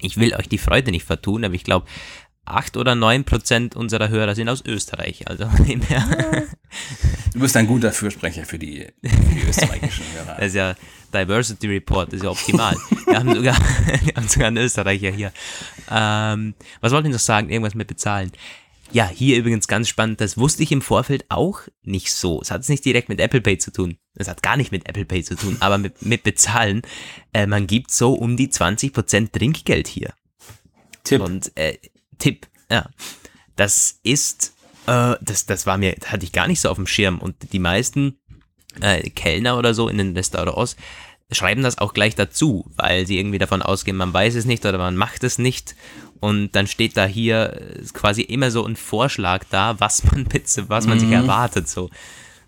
[0.00, 1.86] Ich will euch die Freude nicht vertun, aber ich glaube,
[2.44, 5.28] acht oder neun Prozent unserer Hörer sind aus Österreich.
[5.28, 6.46] Also her.
[7.32, 10.36] Du bist ein guter Fürsprecher für die, für die österreichischen Hörer.
[10.36, 10.74] Das ist ja
[11.14, 12.76] Diversity Report, das ist ja optimal.
[13.06, 13.56] Wir haben sogar,
[14.02, 15.32] wir haben sogar einen Österreicher hier.
[15.90, 17.50] Ähm, was wollte ich noch sagen?
[17.50, 18.32] Irgendwas mit bezahlen.
[18.92, 22.40] Ja, hier übrigens ganz spannend, das wusste ich im Vorfeld auch nicht so.
[22.40, 23.96] Es hat es nicht direkt mit Apple Pay zu tun.
[24.14, 26.82] Es hat gar nicht mit Apple Pay zu tun, aber mit, mit Bezahlen.
[27.32, 30.14] Äh, man gibt so um die 20% Trinkgeld hier.
[31.02, 31.20] Tipp.
[31.20, 31.78] Und äh,
[32.18, 32.88] Tipp, ja.
[33.56, 34.54] Das ist,
[34.86, 37.18] äh, das, das war mir, hatte ich gar nicht so auf dem Schirm.
[37.18, 38.18] Und die meisten
[38.80, 40.76] äh, Kellner oder so in den Restaurants
[41.32, 44.78] schreiben das auch gleich dazu, weil sie irgendwie davon ausgehen, man weiß es nicht oder
[44.78, 45.74] man macht es nicht.
[46.20, 50.68] Und dann steht da hier äh, quasi immer so ein Vorschlag da, was man, bitte-
[50.68, 51.68] was man sich erwartet.
[51.68, 51.90] So.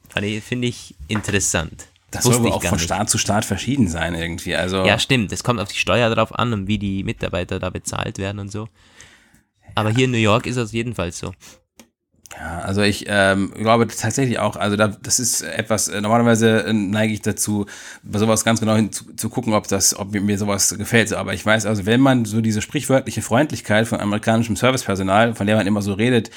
[0.08, 1.86] Finde ich interessant.
[2.10, 2.84] Das soll Wusste aber ich auch von nicht.
[2.84, 4.54] Staat zu Staat verschieden sein irgendwie.
[4.54, 5.32] Also Ja, stimmt.
[5.32, 8.52] Es kommt auf die Steuer drauf an und wie die Mitarbeiter da bezahlt werden und
[8.52, 8.68] so.
[9.74, 11.34] Aber hier in New York ist das jedenfalls so.
[12.34, 16.72] Ja, also ich ähm, glaube tatsächlich auch, also da, das ist etwas, äh, normalerweise äh,
[16.72, 17.66] neige ich dazu,
[18.02, 21.12] bei sowas ganz genau hin zu, zu gucken, ob das, ob mir, sowas gefällt.
[21.12, 25.56] Aber ich weiß, also wenn man so diese sprichwörtliche Freundlichkeit von amerikanischem Servicepersonal, von der
[25.56, 26.30] man immer so redet,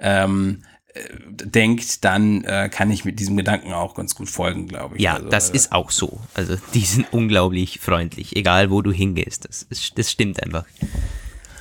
[0.00, 0.62] ähm,
[0.94, 5.02] äh, denkt, dann äh, kann ich mit diesem Gedanken auch ganz gut folgen, glaube ich.
[5.02, 6.20] Ja, also, das äh, ist auch so.
[6.34, 9.48] Also die sind unglaublich freundlich, egal wo du hingehst.
[9.48, 10.64] Das, ist, das stimmt einfach.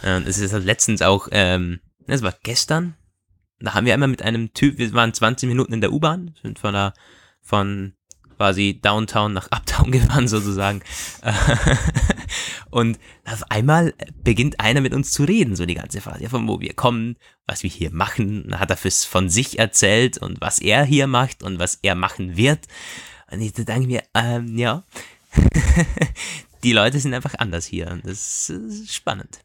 [0.03, 2.95] Äh, Es ist halt letztens auch, ähm, das war gestern,
[3.65, 6.59] da haben wir einmal mit einem Typ, wir waren 20 Minuten in der U-Bahn, sind
[6.59, 6.93] von der,
[7.41, 7.93] von
[8.37, 10.81] quasi Downtown nach Uptown gefahren sozusagen.
[12.69, 13.93] Und auf einmal
[14.23, 17.15] beginnt einer mit uns zu reden, so die ganze Fahrt, ja, von wo wir kommen,
[17.47, 18.49] was wir hier machen.
[18.49, 21.95] Dann hat er fürs, von sich erzählt und was er hier macht und was er
[21.95, 22.67] machen wird.
[23.31, 24.83] Und ich denke mir, ähm, ja,
[26.63, 27.89] die Leute sind einfach anders hier.
[27.91, 29.39] Und das ist spannend.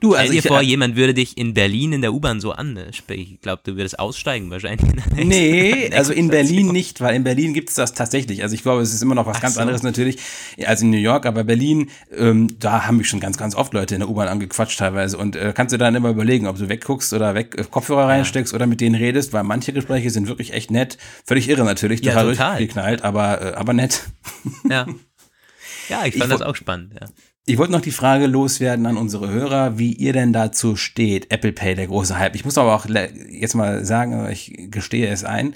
[0.00, 2.40] Du, Stell also dir ich, vor, äh, jemand würde dich in Berlin in der U-Bahn
[2.40, 3.34] so ansprechen.
[3.34, 4.92] Ich glaube, du würdest aussteigen wahrscheinlich.
[4.94, 8.42] nächsten- Nee, also in Berlin nicht, weil in Berlin gibt es das tatsächlich.
[8.42, 9.60] Also ich glaube, es ist immer noch was Ach ganz so.
[9.60, 10.18] anderes natürlich
[10.64, 13.94] als in New York, aber Berlin, ähm, da haben mich schon ganz, ganz oft Leute
[13.94, 17.12] in der U-Bahn angequatscht teilweise und äh, kannst du dann immer überlegen, ob du wegguckst
[17.12, 20.70] oder weg äh, Kopfhörer reinsteckst oder mit denen redest, weil manche Gespräche sind wirklich echt
[20.70, 20.98] nett.
[21.26, 22.56] Völlig irre natürlich, Ja, total, total.
[22.58, 24.02] durchgeknallt, aber, äh, aber nett.
[24.68, 24.86] Ja.
[25.88, 27.06] Ja, ich fand Ich das auch spannend, ja.
[27.48, 31.52] Ich wollte noch die Frage loswerden an unsere Hörer, wie ihr denn dazu steht, Apple
[31.52, 32.34] Pay, der große Hype.
[32.34, 32.86] Ich muss aber auch
[33.30, 35.54] jetzt mal sagen, ich gestehe es ein,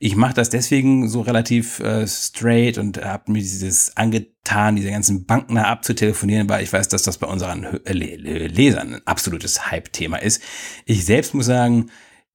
[0.00, 5.26] ich mache das deswegen so relativ äh, straight und habe mir dieses angetan, diese ganzen
[5.26, 8.94] Banken da abzutelefonieren, weil ich weiß, dass das bei unseren Hö- äh, Le- Le- Lesern
[8.94, 10.42] ein absolutes Hype-Thema ist.
[10.86, 11.86] Ich selbst muss sagen,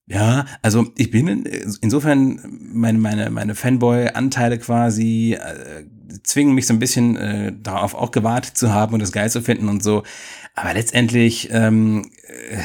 [0.06, 1.46] ja, also ich bin in,
[1.82, 2.40] insofern
[2.74, 5.84] meine meine meine Fanboy-Anteile quasi äh,
[6.24, 9.42] zwingen mich so ein bisschen äh, darauf auch gewartet zu haben und das geil zu
[9.42, 10.04] finden und so.
[10.56, 12.58] Aber letztendlich ähm, äh,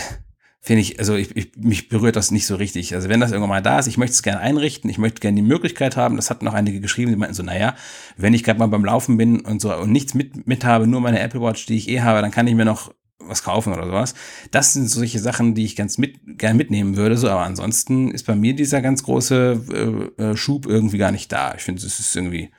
[0.60, 2.94] finde ich, also ich, ich, mich berührt das nicht so richtig.
[2.94, 5.36] Also wenn das irgendwann mal da ist, ich möchte es gerne einrichten, ich möchte gerne
[5.36, 6.16] die Möglichkeit haben.
[6.16, 7.74] Das hatten noch einige geschrieben, die meinten so, naja,
[8.16, 11.00] wenn ich gerade mal beim Laufen bin und so und nichts mit, mit habe, nur
[11.00, 12.92] meine Apple Watch, die ich eh habe, dann kann ich mir noch
[13.28, 14.14] was kaufen oder sowas.
[14.50, 17.16] Das sind solche Sachen, die ich ganz mit, gern mitnehmen würde.
[17.16, 21.32] So, aber ansonsten ist bei mir dieser ganz große äh, äh, Schub irgendwie gar nicht
[21.32, 21.54] da.
[21.56, 22.50] Ich finde, es ist irgendwie,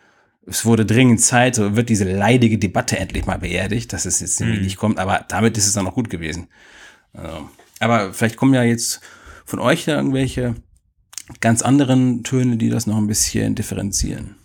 [0.49, 4.41] es wurde dringend Zeit, so wird diese leidige Debatte endlich mal beerdigt, dass es jetzt
[4.41, 6.47] irgendwie nicht kommt, aber damit ist es dann auch gut gewesen.
[7.13, 9.01] Also, aber vielleicht kommen ja jetzt
[9.45, 10.55] von euch da irgendwelche
[11.39, 14.35] ganz anderen Töne, die das noch ein bisschen differenzieren.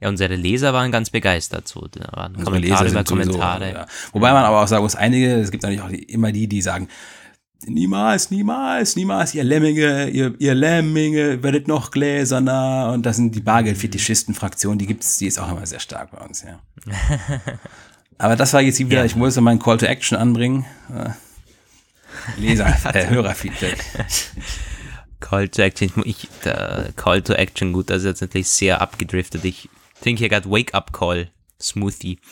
[0.00, 1.68] Ja, unsere Leser waren ganz begeistert.
[1.68, 1.86] So.
[1.86, 3.72] Da waren Unsere Kommentare über sind sowieso, Kommentare.
[3.72, 3.86] Ja.
[4.12, 6.88] Wobei man aber auch sagen muss, einige, es gibt natürlich auch immer die, die sagen,
[7.66, 12.90] niemals, niemals, niemals, ihr Lemminge, ihr, ihr Lemminge, werdet noch gläserner.
[12.92, 16.42] Und das sind die Bargeldfetischisten-Fraktion, die gibt's, die ist auch immer sehr stark bei uns,
[16.42, 16.58] ja.
[18.18, 19.04] aber das war jetzt wieder, Ja.
[19.04, 20.64] ich muss meinen Call to Action anbringen.
[22.36, 23.78] Leser, äh, Hörerfeedback.
[25.20, 29.44] Call to Action, ich, der Call to Action, gut, das ist jetzt natürlich sehr abgedriftet.
[29.44, 29.68] Ich
[30.02, 32.18] trinke hier gerade Wake Up Call Smoothie.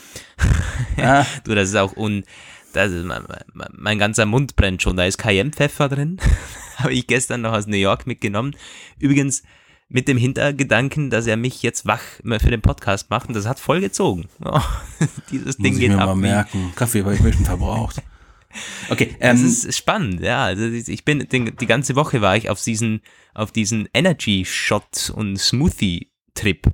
[0.96, 1.24] Ah.
[1.44, 2.24] du, das ist auch un,
[2.72, 6.18] das ist, mein, mein, mein, ganzer Mund brennt schon, da ist Cayenne-Pfeffer drin.
[6.76, 8.56] Habe ich gestern noch aus New York mitgenommen.
[8.98, 9.42] Übrigens
[9.88, 13.58] mit dem Hintergedanken, dass er mich jetzt wach für den Podcast macht und das hat
[13.58, 14.28] voll gezogen.
[14.44, 14.60] Oh,
[15.30, 16.06] dieses Ding Muss geht ich mir ab.
[16.06, 16.72] Mal merken.
[16.76, 18.02] Kaffee habe ich mir schon verbraucht.
[18.88, 20.44] Okay, ähm, das ist spannend, ja.
[20.44, 23.00] Also ich bin die ganze Woche war ich auf diesen
[23.34, 26.66] auf diesen Energy Shot und Smoothie Trip.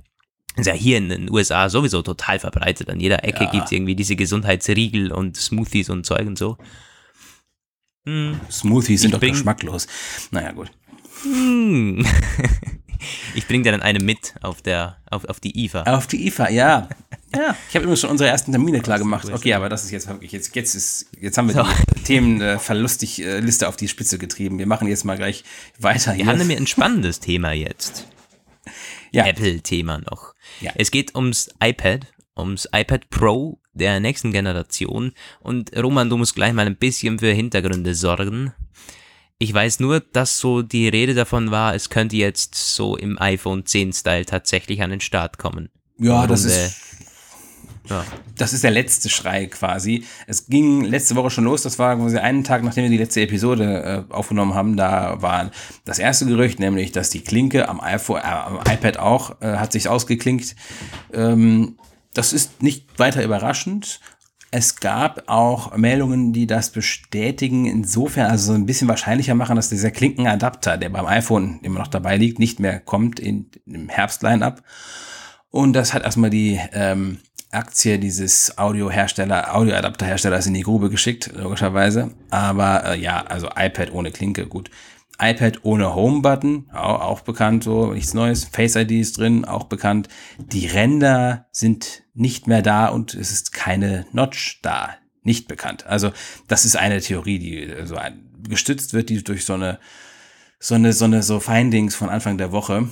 [0.57, 2.89] Ist ja hier in den USA sowieso total verbreitet.
[2.89, 3.51] An jeder Ecke ja.
[3.51, 6.57] gibt es irgendwie diese Gesundheitsriegel und Smoothies und Zeug und so.
[8.05, 8.39] Hm.
[8.49, 9.87] Smoothies sind ich doch geschmacklos.
[10.31, 10.71] Naja, gut.
[11.23, 12.05] Hm.
[13.35, 15.83] ich bringe dir dann eine mit auf der auf, auf die IFA.
[15.83, 16.89] Auf die IFA, ja.
[17.35, 19.29] Ja, ich habe übrigens schon unsere ersten Termine klar gemacht.
[19.29, 21.65] Okay, aber das ist jetzt wirklich, jetzt, jetzt, ist, jetzt haben wir so.
[21.97, 24.57] die Themenverlustig-Liste äh, auf die Spitze getrieben.
[24.57, 25.43] Wir machen jetzt mal gleich
[25.77, 26.11] weiter.
[26.11, 26.25] Wir hier.
[26.27, 28.07] haben nämlich ein spannendes Thema jetzt.
[29.11, 29.25] Ja.
[29.25, 30.33] Apple-Thema noch.
[30.61, 30.71] Ja.
[30.75, 35.13] Es geht ums iPad, ums iPad Pro der nächsten Generation.
[35.39, 38.53] Und Roman, du musst gleich mal ein bisschen für Hintergründe sorgen.
[39.39, 43.65] Ich weiß nur, dass so die Rede davon war, es könnte jetzt so im iPhone
[43.65, 45.69] 10 Style tatsächlich an den Start kommen.
[45.99, 46.86] Ja, das ist
[47.89, 48.05] ja.
[48.37, 50.03] Das ist der letzte Schrei quasi.
[50.27, 53.21] Es ging letzte Woche schon los, das war quasi einen Tag, nachdem wir die letzte
[53.21, 54.77] Episode äh, aufgenommen haben.
[54.77, 55.51] Da war
[55.85, 59.71] das erste Gerücht, nämlich, dass die Klinke am, iPhone, äh, am iPad auch äh, hat
[59.71, 60.55] sich ausgeklinkt.
[61.13, 61.77] Ähm,
[62.13, 63.99] das ist nicht weiter überraschend.
[64.49, 69.69] Es gab auch Meldungen, die das bestätigen, insofern also so ein bisschen wahrscheinlicher machen, dass
[69.69, 74.63] dieser Klinkenadapter, der beim iPhone immer noch dabei liegt, nicht mehr kommt in, im Herbst-Line-Up.
[75.49, 77.19] Und das hat erstmal die ähm,
[77.51, 82.11] Aktie dieses Audiohersteller, Audioadapterherstellers in die Grube geschickt, logischerweise.
[82.29, 84.69] Aber äh, ja, also iPad ohne Klinke, gut.
[85.19, 88.45] iPad ohne Home-Button, auch, auch bekannt, so nichts Neues.
[88.45, 90.09] Face ID ist drin, auch bekannt.
[90.37, 95.87] Die Ränder sind nicht mehr da und es ist keine Notch da, nicht bekannt.
[95.87, 96.11] Also
[96.47, 99.79] das ist eine Theorie, die so ein, gestützt wird, die durch so eine
[100.59, 102.89] so eine so eine so Findings von Anfang der Woche.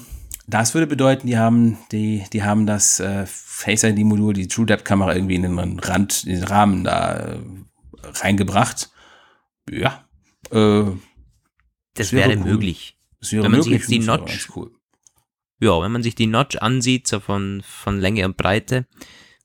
[0.48, 4.66] Das würde bedeuten, die haben die die haben das äh, Face ID Modul, die True
[4.66, 7.40] Depth Kamera irgendwie in den Rand, in den Rahmen da äh,
[8.04, 8.92] reingebracht.
[9.70, 10.06] Ja.
[10.52, 10.84] Äh,
[11.96, 12.44] das wäre, cool.
[12.44, 12.98] möglich.
[13.20, 14.72] Das wäre wenn man möglich, sich jetzt die Notch, cool.
[15.60, 18.86] ja, wenn man sich die Notch ansieht, so von, von Länge und Breite,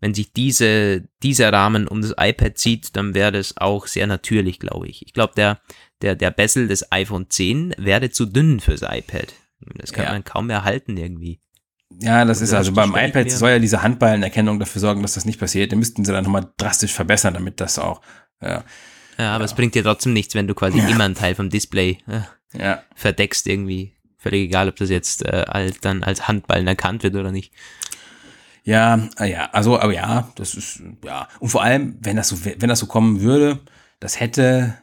[0.01, 4.59] wenn sich diese, dieser Rahmen um das iPad zieht, dann wäre das auch sehr natürlich,
[4.59, 5.07] glaube ich.
[5.07, 5.61] Ich glaube, der,
[6.03, 9.33] der, der Bezel des iPhone 10 wäre zu dünn fürs iPad.
[9.77, 10.13] Das kann ja.
[10.13, 11.41] man kaum mehr halten irgendwie.
[11.99, 13.31] Ja, das ist also beim iPad mehr.
[13.31, 15.73] soll ja diese Handballenerkennung dafür sorgen, dass das nicht passiert.
[15.73, 18.01] Den müssten sie dann nochmal drastisch verbessern, damit das auch.
[18.41, 18.65] Ja,
[19.19, 19.45] ja aber ja.
[19.47, 23.47] es bringt dir trotzdem nichts, wenn du quasi immer einen Teil vom Display äh, verdeckst
[23.47, 23.97] irgendwie.
[24.17, 27.53] Völlig egal, ob das jetzt äh, als, dann als Handballen erkannt wird oder nicht.
[28.63, 31.27] Ja, äh, ja, also, aber ja, das ist, ja.
[31.41, 33.61] Und vor allem, wenn das so, wenn das so kommen würde,
[33.99, 34.75] das hätte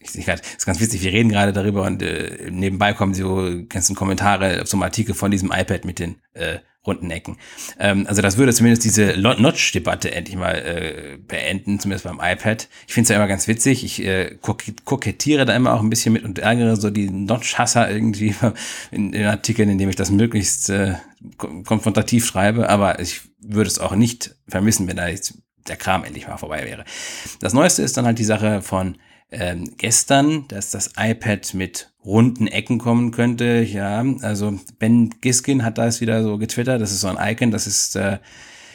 [0.00, 3.50] ich sehe gerade, ist ganz witzig, wir reden gerade darüber und äh, nebenbei kommen so
[3.68, 7.36] ganzen Kommentare zum Artikel von diesem iPad mit den äh, runden Ecken.
[7.78, 12.68] Ähm, also das würde zumindest diese Notch-Debatte endlich mal äh, beenden, zumindest beim iPad.
[12.86, 13.84] Ich finde es ja immer ganz witzig.
[13.84, 18.34] Ich äh, kokettiere da immer auch ein bisschen mit und ärgere so die Notch-Hasser irgendwie
[18.90, 20.94] in, in Artikeln, in dem ich das möglichst äh,
[21.36, 22.68] konfrontativ schreibe.
[22.68, 25.34] Aber ich würde es auch nicht vermissen, wenn da jetzt
[25.66, 26.84] der Kram endlich mal vorbei wäre.
[27.40, 28.96] Das Neueste ist dann halt die Sache von
[29.30, 33.62] ähm, gestern, dass das iPad mit runden Ecken kommen könnte.
[33.62, 36.80] Ja, also Ben Giskin hat das wieder so getwittert.
[36.80, 38.18] Das ist so ein Icon, das ist äh,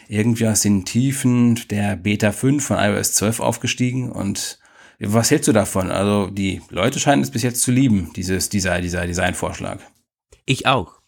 [0.07, 4.11] irgendwie aus den Tiefen der Beta 5 von iOS 12 aufgestiegen.
[4.11, 4.59] Und
[4.99, 5.89] was hältst du davon?
[5.89, 9.79] Also die Leute scheinen es bis jetzt zu lieben, dieses, dieser, dieser Designvorschlag.
[10.45, 10.99] Ich auch.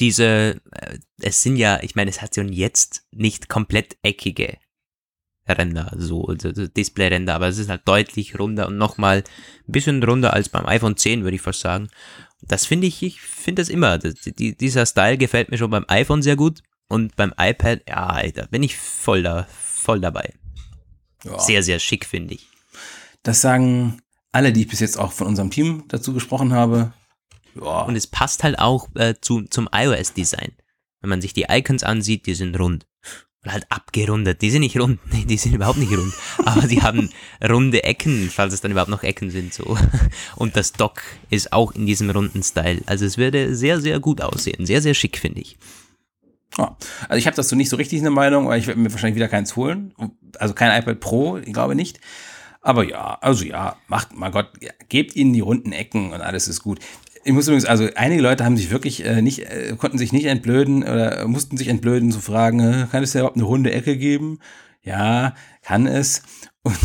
[0.00, 4.56] Diese, äh, es sind ja, ich meine, es hat schon jetzt nicht komplett eckige
[5.56, 10.34] Ränder, so also Display-Ränder, aber es ist halt deutlich runder und nochmal ein bisschen runder
[10.34, 11.88] als beim iPhone 10, würde ich fast sagen.
[12.42, 13.98] Das finde ich, ich finde das immer.
[13.98, 18.22] Das, die, dieser Style gefällt mir schon beim iPhone sehr gut und beim iPad, ja,
[18.30, 20.34] da bin ich voll, da, voll dabei.
[21.24, 21.38] Ja.
[21.38, 22.48] Sehr, sehr schick, finde ich.
[23.22, 24.00] Das sagen
[24.32, 26.92] alle, die ich bis jetzt auch von unserem Team dazu gesprochen habe.
[27.54, 27.82] Ja.
[27.82, 30.52] Und es passt halt auch äh, zu, zum iOS-Design.
[31.00, 32.86] Wenn man sich die Icons ansieht, die sind rund
[33.52, 34.42] halt abgerundet.
[34.42, 36.12] Die sind nicht rund, nee, die sind überhaupt nicht rund.
[36.44, 37.10] Aber die haben
[37.42, 39.76] runde Ecken, falls es dann überhaupt noch Ecken sind, so.
[40.36, 42.82] Und das Dock ist auch in diesem runden Style.
[42.86, 44.66] Also es würde sehr, sehr gut aussehen.
[44.66, 45.56] Sehr, sehr schick, finde ich.
[46.56, 46.68] Oh.
[47.08, 49.28] Also ich habe dazu nicht so richtig eine Meinung, weil ich werde mir wahrscheinlich wieder
[49.28, 49.94] keins holen.
[50.38, 52.00] Also kein iPad Pro, ich glaube nicht.
[52.60, 54.50] Aber ja, also ja, macht mal Gott,
[54.88, 56.80] gebt ihnen die runden Ecken und alles ist gut.
[57.28, 60.24] Ich muss übrigens, also einige Leute haben sich wirklich äh, nicht, äh, konnten sich nicht
[60.24, 63.98] entblöden oder mussten sich entblöden zu fragen, äh, kann es ja überhaupt eine runde Ecke
[63.98, 64.38] geben?
[64.80, 66.22] Ja, kann es.
[66.62, 66.78] Und,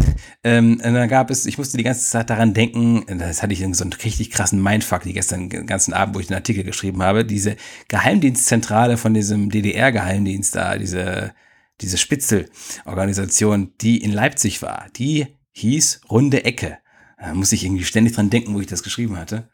[0.44, 3.62] ähm, und dann gab es, ich musste die ganze Zeit daran denken, das hatte ich
[3.62, 6.66] in so einen richtig krassen Mindfuck, die gestern den ganzen Abend, wo ich den Artikel
[6.66, 7.56] geschrieben habe, diese
[7.88, 11.34] Geheimdienstzentrale von diesem DDR-Geheimdienst da, diese,
[11.80, 16.80] diese Spitzelorganisation, die in Leipzig war, die hieß Runde Ecke.
[17.18, 19.48] Da muss ich irgendwie ständig dran denken, wo ich das geschrieben hatte.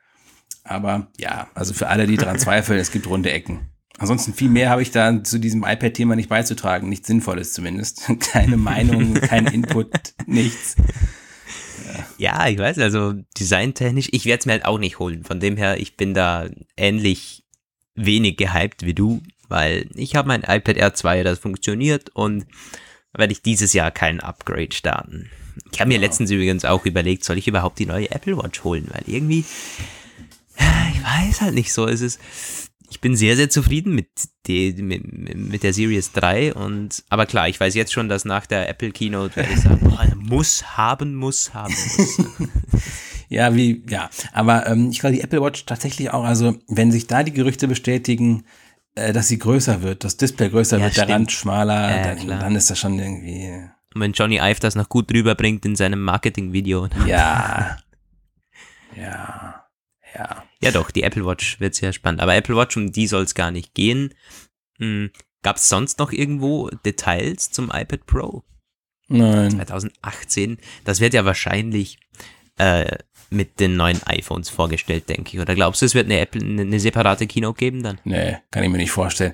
[0.63, 3.69] Aber ja, also für alle, die daran zweifeln, es gibt runde Ecken.
[3.97, 6.87] Ansonsten viel mehr habe ich da zu diesem iPad-Thema nicht beizutragen.
[6.87, 8.09] Nichts Sinnvolles zumindest.
[8.19, 10.77] Keine Meinung, kein Input, nichts.
[12.17, 12.45] Ja.
[12.45, 15.23] ja, ich weiß, also designtechnisch, ich werde es mir halt auch nicht holen.
[15.25, 16.47] Von dem her, ich bin da
[16.77, 17.43] ähnlich
[17.95, 22.45] wenig gehypt wie du, weil ich habe mein iPad R2, das funktioniert und
[23.13, 25.29] werde ich dieses Jahr kein Upgrade starten.
[25.71, 26.01] Ich habe mir ja.
[26.01, 29.43] letztens übrigens auch überlegt, soll ich überhaupt die neue Apple Watch holen, weil irgendwie,
[30.93, 32.19] ich weiß halt nicht so, es ist,
[32.89, 34.09] ich bin sehr, sehr zufrieden mit,
[34.47, 35.03] die, mit,
[35.35, 38.91] mit der Series 3 und, aber klar, ich weiß jetzt schon, dass nach der Apple
[38.91, 42.17] Keynote werde ich sagen, boah, muss haben, muss haben, muss.
[43.29, 47.07] ja, wie, ja, aber ähm, ich glaube, die Apple Watch tatsächlich auch, also wenn sich
[47.07, 48.45] da die Gerüchte bestätigen,
[48.95, 51.09] äh, dass sie größer wird, das Display größer ja, wird, stimmt.
[51.09, 53.69] der Rand schmaler, ja, dann, dann, ist das schon irgendwie.
[53.93, 56.87] Und wenn Johnny Ive das noch gut rüberbringt in seinem Marketing-Video.
[57.07, 57.77] Ja.
[58.95, 59.63] ja.
[60.15, 60.43] Ja.
[60.61, 62.21] Ja, doch, die Apple Watch wird sehr spannend.
[62.21, 64.13] Aber Apple Watch, um die soll es gar nicht gehen.
[64.77, 68.43] Hm, Gab es sonst noch irgendwo Details zum iPad Pro?
[69.07, 69.51] Nein.
[69.51, 70.57] 2018.
[70.83, 71.97] Das wird ja wahrscheinlich
[72.57, 72.97] äh,
[73.29, 75.39] mit den neuen iPhones vorgestellt, denke ich.
[75.39, 77.99] Oder glaubst du, es wird eine, Apple, eine separate Keynote geben dann?
[78.03, 79.33] Nee, kann ich mir nicht vorstellen.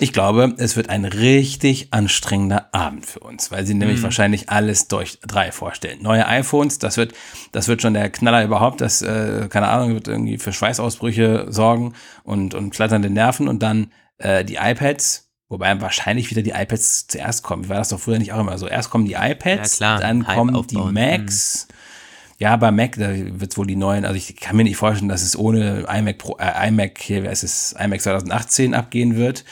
[0.00, 4.04] Ich glaube, es wird ein richtig anstrengender Abend für uns, weil sie nämlich mhm.
[4.04, 6.02] wahrscheinlich alles durch drei vorstellen.
[6.02, 7.14] Neue iPhones, das wird,
[7.52, 11.94] das wird schon der Knaller überhaupt, das, äh, keine Ahnung, wird irgendwie für Schweißausbrüche sorgen
[12.24, 17.44] und, und flatternde Nerven und dann äh, die iPads, Wobei wahrscheinlich wieder die iPads zuerst
[17.44, 17.68] kommen.
[17.68, 18.66] War das doch früher nicht auch immer so?
[18.66, 20.88] Erst kommen die iPads, ja, dann Hype kommen aufbauen.
[20.88, 21.74] die Macs, mhm.
[22.38, 25.08] Ja, bei Mac, da wird es wohl die neuen, also ich kann mir nicht vorstellen,
[25.08, 29.44] dass es ohne iMac Pro, äh, iMac, hier, wer ist es, iMac 2018 abgehen wird.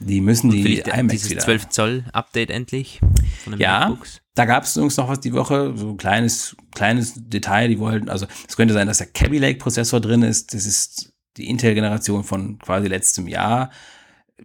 [0.00, 1.40] Die müssen die die iMacs dieses wieder.
[1.40, 3.00] 12 Zoll Update endlich
[3.44, 4.20] von den ja, MacBooks.
[4.34, 8.08] Da gab es übrigens noch was die Woche, so ein kleines, kleines Detail, die wollten,
[8.08, 10.54] also es könnte sein, dass der Kaby Lake Prozessor drin ist.
[10.54, 13.70] Das ist die Intel-Generation von quasi letztem Jahr,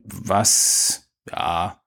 [0.03, 1.79] was ja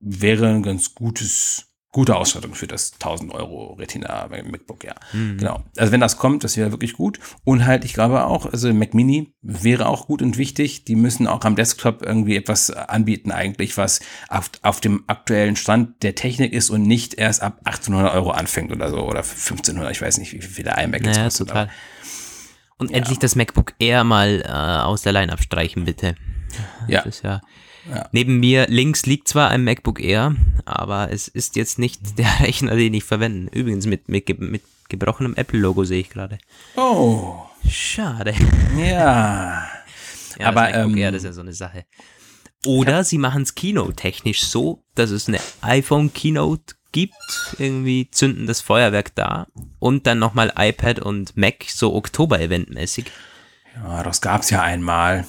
[0.00, 1.65] wäre ein ganz gutes
[1.96, 4.94] gute Ausstattung für das 1000 Euro Retina MacBook, ja.
[5.14, 5.38] Mhm.
[5.38, 5.62] Genau.
[5.78, 7.18] Also wenn das kommt, das wäre wirklich gut.
[7.42, 10.84] Und halt, ich glaube auch, also Mac Mini wäre auch gut und wichtig.
[10.84, 16.02] Die müssen auch am Desktop irgendwie etwas anbieten eigentlich, was auf, auf dem aktuellen Stand
[16.02, 19.90] der Technik ist und nicht erst ab 1800 Euro anfängt oder so oder 1500.
[19.90, 21.48] Ich weiß nicht, wie viel der iMac jetzt kostet.
[21.48, 21.70] Total.
[22.76, 22.98] Und ja.
[22.98, 26.14] endlich das MacBook Air mal äh, aus der Line abstreichen, bitte.
[26.88, 27.04] Ja.
[27.22, 27.40] ja
[27.88, 28.08] ja.
[28.12, 30.34] Neben mir links liegt zwar ein MacBook Air,
[30.64, 33.56] aber es ist jetzt nicht der Rechner, den ich verwende.
[33.56, 36.38] Übrigens mit, mit, mit gebrochenem Apple-Logo sehe ich gerade.
[36.76, 37.36] Oh.
[37.68, 38.34] Schade.
[38.76, 39.66] Ja.
[40.38, 41.84] ja aber das ähm, Air, das ist ja so eine Sache.
[42.64, 47.14] Oder sie machen es Keynote-technisch so, dass es eine iPhone-Keynote gibt,
[47.58, 49.46] irgendwie zünden das Feuerwerk da
[49.78, 53.06] und dann nochmal iPad und Mac so Oktober-Event-mäßig.
[53.76, 55.26] Ja, das gab es ja einmal.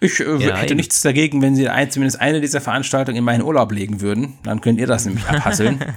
[0.00, 0.76] Ich äh, ja, hätte eben.
[0.76, 4.38] nichts dagegen, wenn Sie ein, zumindest eine dieser Veranstaltungen in meinen Urlaub legen würden.
[4.42, 5.80] Dann könnt ihr das nämlich abhasseln.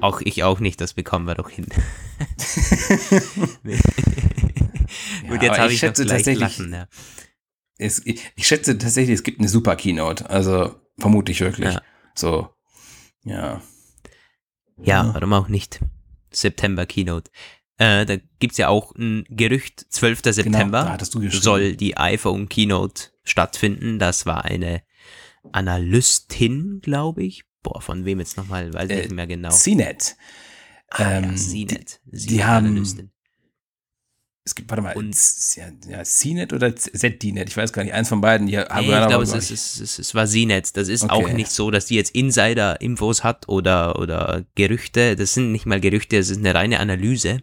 [0.00, 1.66] auch ich auch nicht, das bekommen wir doch hin.
[5.28, 6.86] Gut, jetzt habe ich, ich schätze tatsächlich, lachen, ja.
[7.78, 10.28] es, ich, ich, schätze tatsächlich, es gibt eine super Keynote.
[10.30, 11.74] Also vermute ich wirklich.
[11.74, 11.82] Ja.
[12.14, 12.48] So,
[13.24, 13.60] ja.
[14.82, 15.80] Ja, warum auch nicht?
[16.30, 17.30] September Keynote.
[17.76, 20.22] Äh, da gibt's ja auch ein Gerücht, 12.
[20.22, 23.98] Genau, September genau, soll die iPhone Keynote stattfinden.
[23.98, 24.82] Das war eine
[25.52, 27.44] Analystin, glaube ich.
[27.62, 29.50] Boah, von wem jetzt nochmal, weiß ich äh, nicht mehr genau.
[29.50, 30.16] CNET.
[30.90, 32.00] Ah, ähm, ja, CNET.
[32.04, 33.10] Die, die haben, Analystin.
[34.46, 35.16] Es gibt, warte mal, und,
[35.88, 38.46] ja, CNET oder ZDNet, ich weiß gar nicht, eins von beiden.
[38.46, 40.76] Die nee, ich glaube, es, es, es, es, war CNET.
[40.76, 41.12] Das ist okay.
[41.12, 45.16] auch nicht so, dass die jetzt Insider-Infos hat oder, oder Gerüchte.
[45.16, 47.38] Das sind nicht mal Gerüchte, das ist eine reine Analyse.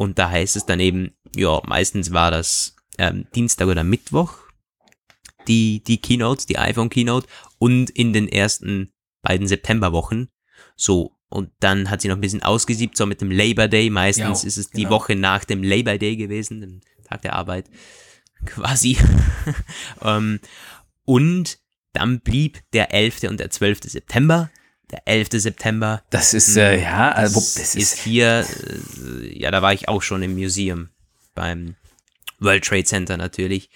[0.00, 4.32] Und da heißt es dann eben, ja, meistens war das ähm, Dienstag oder Mittwoch,
[5.46, 7.28] die, die Keynotes, die iPhone Keynote
[7.58, 10.30] und in den ersten beiden Septemberwochen.
[10.74, 13.90] So, und dann hat sie noch ein bisschen ausgesiebt, so mit dem Labor Day.
[13.90, 14.92] Meistens ja, ist es die genau.
[14.92, 17.68] Woche nach dem Labor Day gewesen, dem Tag der Arbeit.
[18.46, 18.96] Quasi.
[20.02, 20.40] ähm,
[21.04, 21.58] und
[21.92, 23.24] dann blieb der 11.
[23.24, 23.80] und der 12.
[23.82, 24.50] September.
[24.90, 25.28] Der 11.
[25.32, 26.02] September.
[26.10, 29.88] Das ist, äh, ja, also, Das, das ist, ist, hier, äh, ja, da war ich
[29.88, 30.88] auch schon im Museum
[31.34, 31.76] beim
[32.38, 33.70] World Trade Center natürlich.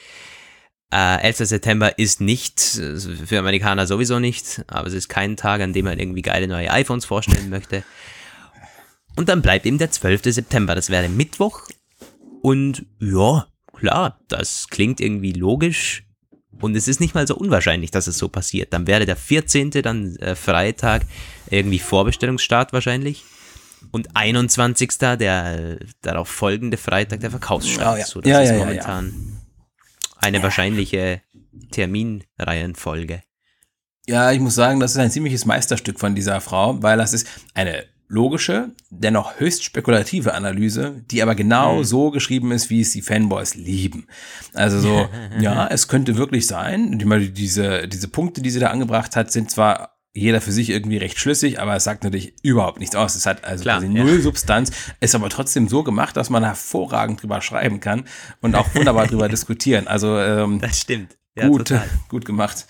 [0.92, 1.38] Äh, 11.
[1.38, 5.86] September ist nicht, äh, für Amerikaner sowieso nicht, aber es ist kein Tag, an dem
[5.86, 7.84] man irgendwie geile neue iPhones vorstellen möchte.
[9.16, 10.22] Und dann bleibt eben der 12.
[10.32, 11.68] September, das wäre Mittwoch.
[12.42, 16.03] Und ja, klar, das klingt irgendwie logisch.
[16.60, 18.72] Und es ist nicht mal so unwahrscheinlich, dass es so passiert.
[18.72, 19.70] Dann wäre der 14.
[19.70, 21.02] dann äh, Freitag,
[21.50, 23.24] irgendwie Vorbestellungsstart wahrscheinlich.
[23.90, 24.96] Und 21.
[24.98, 27.96] der äh, darauf folgende Freitag der Verkaufsstart.
[27.96, 28.06] Oh ja.
[28.06, 29.40] So, das Ja, ist ja, ja, momentan
[30.16, 31.20] eine wahrscheinliche
[31.70, 33.22] Terminreihenfolge.
[34.06, 37.26] ja, ich muss sagen, das ist ein ziemliches Meisterstück von dieser Frau, weil das ist
[37.54, 41.84] eine logische, dennoch höchst spekulative Analyse, die aber genau Hm.
[41.84, 44.06] so geschrieben ist, wie es die Fanboys lieben.
[44.52, 45.08] Also so,
[45.40, 46.98] ja, es könnte wirklich sein,
[47.34, 51.18] diese, diese Punkte, die sie da angebracht hat, sind zwar jeder für sich irgendwie recht
[51.18, 53.16] schlüssig, aber es sagt natürlich überhaupt nichts aus.
[53.16, 54.04] Es hat also Klar, quasi ja.
[54.04, 58.04] null Substanz, ist aber trotzdem so gemacht, dass man hervorragend drüber schreiben kann
[58.40, 59.88] und auch wunderbar drüber diskutieren.
[59.88, 61.16] Also ähm, Das stimmt.
[61.36, 61.88] Ja, gut, total.
[62.08, 62.64] gut gemacht.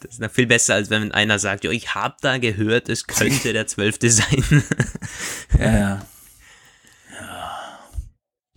[0.00, 3.06] Das ist noch viel besser, als wenn einer sagt, jo, ich habe da gehört, es
[3.06, 3.98] könnte der 12.
[4.02, 4.62] sein.
[5.58, 6.06] Ja, ja.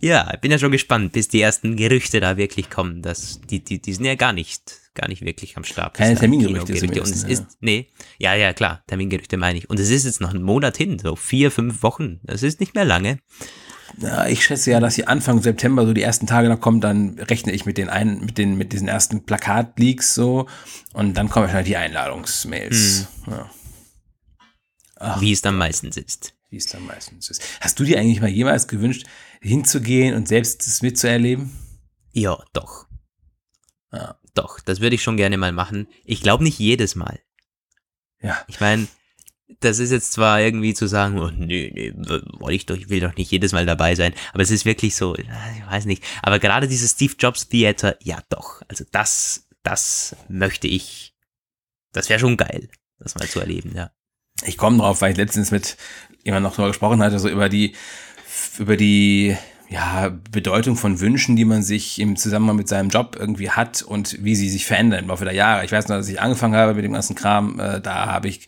[0.00, 3.02] ja, ich bin ja schon gespannt, bis die ersten Gerüchte da wirklich kommen.
[3.02, 5.94] Dass die, die, die sind ja gar nicht, gar nicht wirklich am Start.
[5.96, 7.02] Keine Termingerüchte Kinogerüchte.
[7.02, 7.88] Und es ist, nee,
[8.18, 9.68] ja, ja, klar, Termingerüchte meine ich.
[9.68, 12.20] Und es ist jetzt noch ein Monat hin, so vier, fünf Wochen.
[12.22, 13.18] Das ist nicht mehr lange.
[13.98, 17.18] Ja, ich schätze ja, dass sie Anfang September so die ersten Tage noch kommen, dann
[17.18, 20.46] rechne ich mit den einen, mit den, mit diesen ersten Plakatleaks so
[20.92, 23.06] und dann kommen wahrscheinlich die Einladungsmails.
[23.26, 23.50] Ja,
[24.96, 25.20] Ach.
[25.20, 26.34] Wie es dann meistens ist.
[26.50, 27.42] wie es dann meistens ist.
[27.60, 29.04] Hast du dir eigentlich mal jemals gewünscht,
[29.40, 31.50] hinzugehen und selbst das mitzuerleben?
[32.12, 32.86] Ja, doch.
[33.92, 34.16] Ja.
[34.34, 35.88] Doch, das würde ich schon gerne mal machen.
[36.04, 37.20] Ich glaube nicht jedes Mal.
[38.22, 38.38] Ja.
[38.48, 38.86] Ich meine,
[39.60, 41.92] das ist jetzt zwar irgendwie zu sagen, oh, nee, nee,
[42.38, 44.94] wollte ich doch, ich will doch nicht jedes Mal dabei sein, aber es ist wirklich
[44.96, 45.26] so, ich
[45.70, 46.02] weiß nicht.
[46.22, 48.62] Aber gerade dieses Steve Jobs Theater, ja doch.
[48.68, 51.14] Also das, das möchte ich,
[51.92, 53.90] das wäre schon geil, das mal zu erleben, ja.
[54.44, 55.76] Ich komme drauf, weil ich letztens mit
[56.24, 57.74] jemand noch drüber gesprochen hatte, so über die,
[58.58, 59.36] über die,
[59.72, 64.22] ja, Bedeutung von Wünschen, die man sich im Zusammenhang mit seinem Job irgendwie hat und
[64.22, 65.64] wie sie sich verändern im Laufe der Jahre.
[65.64, 68.44] Ich weiß noch, dass ich angefangen habe mit dem ganzen Kram, äh, da habe ich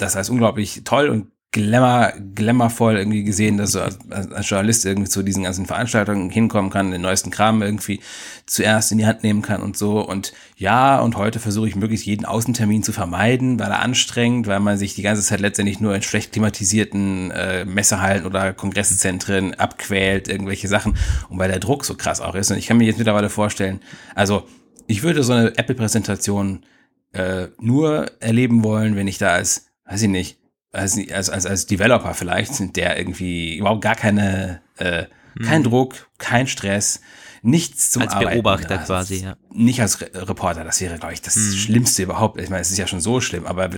[0.00, 5.08] das als unglaublich toll und glamour, glamourvoll irgendwie gesehen, dass du als, als Journalist irgendwie
[5.08, 8.00] zu diesen ganzen Veranstaltungen hinkommen kann, den neuesten Kram irgendwie
[8.44, 10.00] zuerst in die Hand nehmen kann und so.
[10.00, 14.60] Und ja, und heute versuche ich möglichst jeden Außentermin zu vermeiden, weil er anstrengend, weil
[14.60, 20.28] man sich die ganze Zeit letztendlich nur in schlecht klimatisierten äh, Messehallen oder Kongresszentren abquält,
[20.28, 20.96] irgendwelche Sachen
[21.30, 22.50] und weil der Druck so krass auch ist.
[22.50, 23.80] Und ich kann mir jetzt mittlerweile vorstellen,
[24.14, 24.44] also
[24.86, 26.64] ich würde so eine Apple-Präsentation
[27.12, 30.38] äh, nur erleben wollen, wenn ich da als, weiß ich nicht,
[30.72, 35.06] als, als, als, als Developer vielleicht, der irgendwie überhaupt gar keine, äh,
[35.42, 37.00] kein Druck, kein Stress,
[37.42, 38.42] nichts zum Als Arbeiten.
[38.42, 39.36] Beobachter Also quasi, ja.
[39.52, 42.40] Nicht als Re Reporter, das wäre, glaube ich, das Schlimmste überhaupt.
[42.40, 43.70] Ich meine, es ist ja schon so schlimm, aber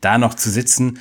[0.00, 1.00] da noch zu sitzen,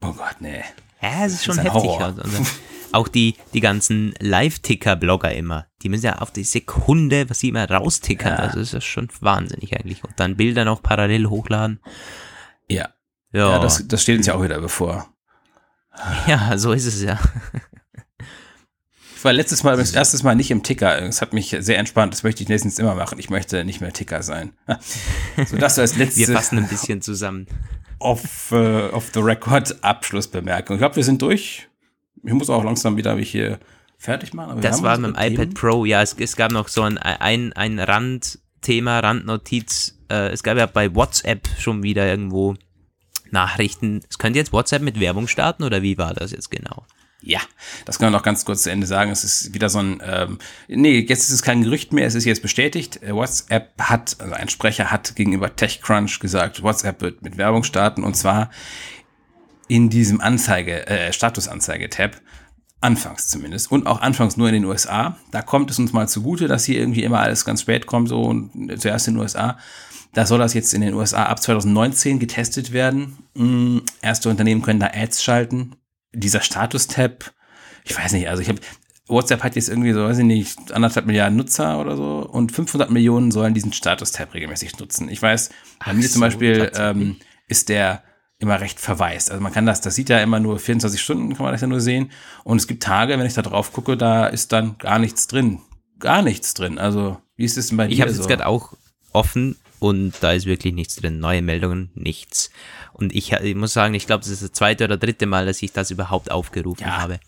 [0.00, 0.62] oh Gott, nee.
[1.02, 1.90] Ja, es ist schon ist heftig.
[1.90, 2.46] Also, also,
[2.92, 7.68] auch die, die ganzen Live-Ticker-Blogger immer, die müssen ja auf die Sekunde, was sie immer
[7.68, 8.38] raustickern, Ja.
[8.38, 10.04] also das ist schon wahnsinnig eigentlich.
[10.04, 11.80] Und dann Bilder noch parallel hochladen.
[12.70, 12.88] Ja,
[13.32, 15.08] Ja, ja das, das steht uns ja auch wieder bevor.
[16.26, 17.18] ja, so ist es ja.
[19.18, 21.02] Ich war letztes Mal, das erste Mal nicht im Ticker.
[21.02, 22.12] Es hat mich sehr entspannt.
[22.14, 23.18] Das möchte ich nächstens immer machen.
[23.18, 24.52] Ich möchte nicht mehr Ticker sein.
[25.48, 27.48] So, das als letzte Wir fassen ein bisschen zusammen.
[27.98, 30.76] off, äh, off the record Abschlussbemerkung.
[30.76, 31.68] Ich glaube, wir sind durch.
[32.22, 33.58] Ich muss auch langsam wieder mich hier
[33.96, 34.60] fertig machen.
[34.60, 35.54] Das war mit dem iPad.
[35.54, 39.98] Pro, ja, es, es gab noch so ein, ein, ein Randthema, Randnotiz.
[40.08, 42.54] Äh, es gab ja bei WhatsApp schon wieder irgendwo
[43.32, 44.00] Nachrichten.
[44.08, 46.84] Es könnte jetzt WhatsApp mit Werbung starten oder wie war das jetzt genau?
[47.20, 47.40] Ja,
[47.84, 49.10] das kann man noch ganz kurz zu Ende sagen.
[49.10, 52.24] Es ist wieder so ein, ähm, nee, jetzt ist es kein Gerücht mehr, es ist
[52.24, 53.02] jetzt bestätigt.
[53.02, 58.04] Äh, WhatsApp hat, also ein Sprecher hat gegenüber TechCrunch gesagt, WhatsApp wird mit Werbung starten
[58.04, 58.50] und zwar
[59.66, 62.20] in diesem Anzeige, äh, Statusanzeige-Tab.
[62.80, 63.72] Anfangs zumindest.
[63.72, 65.16] Und auch anfangs nur in den USA.
[65.32, 68.22] Da kommt es uns mal zugute, dass hier irgendwie immer alles ganz spät kommt, so
[68.22, 69.58] und zuerst in den USA.
[70.14, 73.18] Da soll das jetzt in den USA ab 2019 getestet werden.
[73.34, 75.76] Mm, Erste Unternehmen können da Ads schalten.
[76.12, 77.32] Dieser Status-Tab,
[77.84, 78.60] ich weiß nicht, also ich habe,
[79.06, 82.90] WhatsApp hat jetzt irgendwie so, weiß ich nicht, anderthalb Milliarden Nutzer oder so und 500
[82.90, 85.08] Millionen sollen diesen Status-Tab regelmäßig nutzen.
[85.08, 85.54] Ich weiß, bei
[85.90, 87.02] Ach mir zum so, Beispiel tatsächlich.
[87.08, 88.02] ähm, ist der
[88.38, 89.30] immer recht verwaist.
[89.30, 91.66] Also man kann das, das sieht ja immer nur 24 Stunden, kann man das ja
[91.66, 92.10] nur sehen.
[92.44, 95.60] Und es gibt Tage, wenn ich da drauf gucke, da ist dann gar nichts drin.
[95.98, 96.78] Gar nichts drin.
[96.78, 98.22] Also, wie ist es denn bei Ich dir habe es so?
[98.22, 98.74] jetzt gerade auch
[99.12, 101.20] offen und da ist wirklich nichts drin.
[101.20, 102.50] Neue Meldungen, nichts.
[102.92, 105.62] Und ich, ich muss sagen, ich glaube, das ist das zweite oder dritte Mal, dass
[105.62, 106.98] ich das überhaupt aufgerufen ja.
[106.98, 107.20] habe.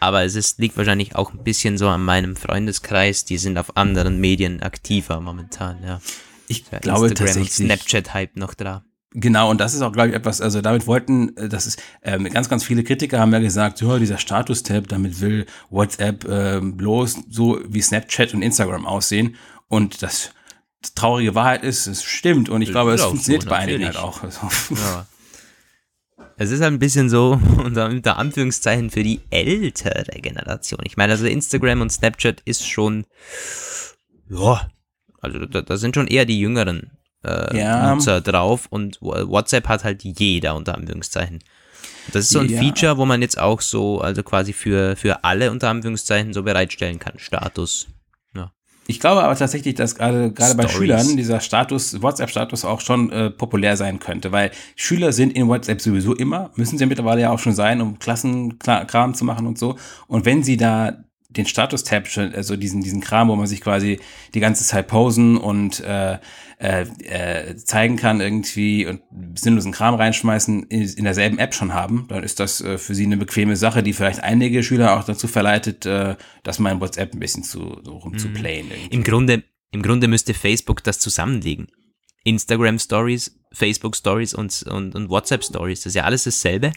[0.00, 3.24] Aber es ist, liegt wahrscheinlich auch ein bisschen so an meinem Freundeskreis.
[3.24, 6.00] Die sind auf anderen Medien aktiver momentan, ja.
[6.46, 7.52] Ich ja, glaube Instagram tatsächlich.
[7.54, 8.84] Snapchat-Hype noch da.
[9.16, 12.24] Genau, und das ist auch, glaube ich, etwas, also damit wollten, äh, das ist, ähm,
[12.24, 17.18] ganz, ganz viele Kritiker haben ja gesagt, ja, dieser Status-Tab, damit will WhatsApp äh, bloß
[17.30, 19.36] so wie Snapchat und Instagram aussehen.
[19.68, 20.30] Und das
[20.92, 22.48] traurige Wahrheit ist, es stimmt.
[22.48, 24.22] Und ich glaube, es funktioniert so, bei einigen halt auch.
[24.22, 25.06] Ja.
[26.36, 30.80] Es ist halt ein bisschen so, unter, unter Anführungszeichen, für die ältere Generation.
[30.84, 33.06] Ich meine, also Instagram und Snapchat ist schon,
[34.28, 34.68] ja,
[35.20, 36.90] also da, da sind schon eher die jüngeren
[37.24, 37.94] äh, ja.
[37.94, 41.42] Nutzer drauf und WhatsApp hat halt jeder unter Anführungszeichen.
[42.12, 42.60] Das ist so ein ja.
[42.60, 46.98] Feature, wo man jetzt auch so, also quasi für, für alle unter Anführungszeichen so bereitstellen
[46.98, 47.18] kann.
[47.18, 47.86] Status.
[48.84, 48.88] Ja.
[48.88, 53.30] Ich glaube aber tatsächlich, dass gerade gerade bei Schülern dieser Status, WhatsApp-Status auch schon äh,
[53.30, 57.38] populär sein könnte, weil Schüler sind in WhatsApp sowieso immer, müssen sie mittlerweile ja auch
[57.38, 59.76] schon sein, um Klassenkram zu machen und so.
[60.06, 61.04] Und wenn sie da
[61.36, 64.00] den Status-Tab, also diesen, diesen Kram, wo man sich quasi
[64.34, 66.18] die ganze Zeit posen und äh,
[66.58, 69.02] äh, äh, zeigen kann irgendwie und
[69.34, 73.04] sinnlosen Kram reinschmeißen, in, in derselben App schon haben, dann ist das äh, für sie
[73.04, 77.12] eine bequeme Sache, die vielleicht einige Schüler auch dazu verleitet, äh, das mal in WhatsApp
[77.12, 78.66] ein bisschen zu, so rumzuplayen.
[78.68, 78.72] Mhm.
[78.90, 81.68] Im Grunde, Im Grunde müsste Facebook das zusammenlegen.
[82.24, 86.72] Instagram Stories, Facebook Stories und, und, und WhatsApp Stories, das ist ja alles dasselbe.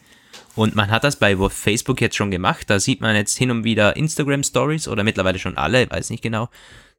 [0.56, 2.70] Und man hat das bei Facebook jetzt schon gemacht.
[2.70, 6.24] Da sieht man jetzt hin und wieder Instagram Stories oder mittlerweile schon alle, weiß nicht
[6.24, 6.50] genau.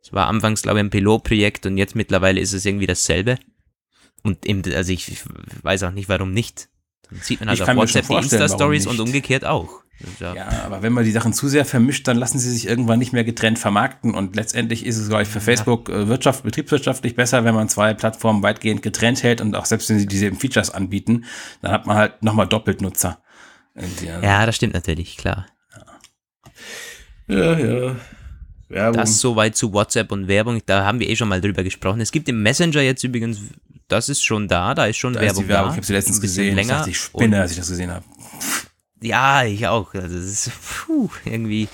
[0.02, 3.38] Es war anfangs, glaube ich, ein Pilotprojekt und jetzt mittlerweile ist es irgendwie dasselbe.
[4.22, 5.22] Und im, also ich
[5.62, 6.68] weiß auch nicht, warum nicht.
[7.10, 9.82] Dann sieht man halt auf WhatsApp die Insta-Stories und umgekehrt auch.
[10.20, 10.32] Ja.
[10.32, 13.12] ja, aber wenn man die Sachen zu sehr vermischt, dann lassen sie sich irgendwann nicht
[13.12, 14.14] mehr getrennt vermarkten.
[14.14, 17.94] Und letztendlich ist es, glaube ich, für Facebook äh, Wirtschaft, betriebswirtschaftlich besser, wenn man zwei
[17.94, 21.24] Plattformen weitgehend getrennt hält und auch selbst wenn sie diese Features anbieten,
[21.62, 23.20] dann hat man halt nochmal doppelt Nutzer.
[23.74, 24.06] Also.
[24.06, 25.46] Ja, das stimmt natürlich, klar.
[27.26, 27.58] Ja, ja.
[27.58, 27.96] ja.
[28.68, 29.00] Werbung.
[29.00, 30.60] Das soweit zu WhatsApp und Werbung.
[30.66, 32.00] Da haben wir eh schon mal drüber gesprochen.
[32.00, 33.38] Es gibt im Messenger jetzt übrigens,
[33.88, 35.70] das ist schon da, da ist schon da Werbung, ist Werbung da.
[35.70, 36.54] Ich habe sie letztens gesehen.
[36.54, 36.72] Länger.
[36.72, 38.04] Ich dachte, ich spinne, als ich das gesehen habe.
[39.00, 39.94] Ja, ich auch.
[39.94, 40.50] Also das ist
[40.86, 41.68] puh, irgendwie.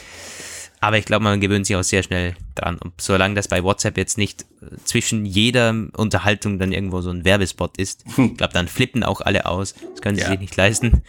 [0.81, 2.77] Aber ich glaube, man gewöhnt sich auch sehr schnell dran.
[2.77, 7.25] Und solange das bei WhatsApp jetzt nicht äh, zwischen jeder Unterhaltung dann irgendwo so ein
[7.25, 9.75] Werbespot ist, ich glaube, dann flippen auch alle aus.
[9.93, 10.29] Das können sie ja.
[10.29, 11.03] sich nicht leisten.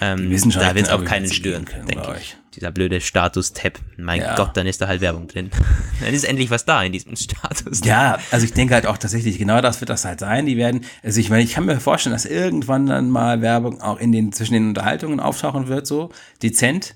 [0.00, 2.36] Ähm, da wird es auch keinen stören, können, denke ich.
[2.54, 3.78] Dieser blöde Status-Tab.
[3.96, 4.34] Mein ja.
[4.34, 5.50] Gott, dann ist da halt Werbung drin.
[6.00, 7.82] dann ist endlich was da in diesem Status.
[7.82, 7.86] -Tab.
[7.86, 10.46] Ja, also ich denke halt auch tatsächlich, genau das wird das halt sein.
[10.46, 13.98] Die werden, also ich meine, ich kann mir vorstellen, dass irgendwann dann mal Werbung auch
[13.98, 16.10] in den, zwischen den Unterhaltungen auftauchen wird, so
[16.42, 16.94] dezent.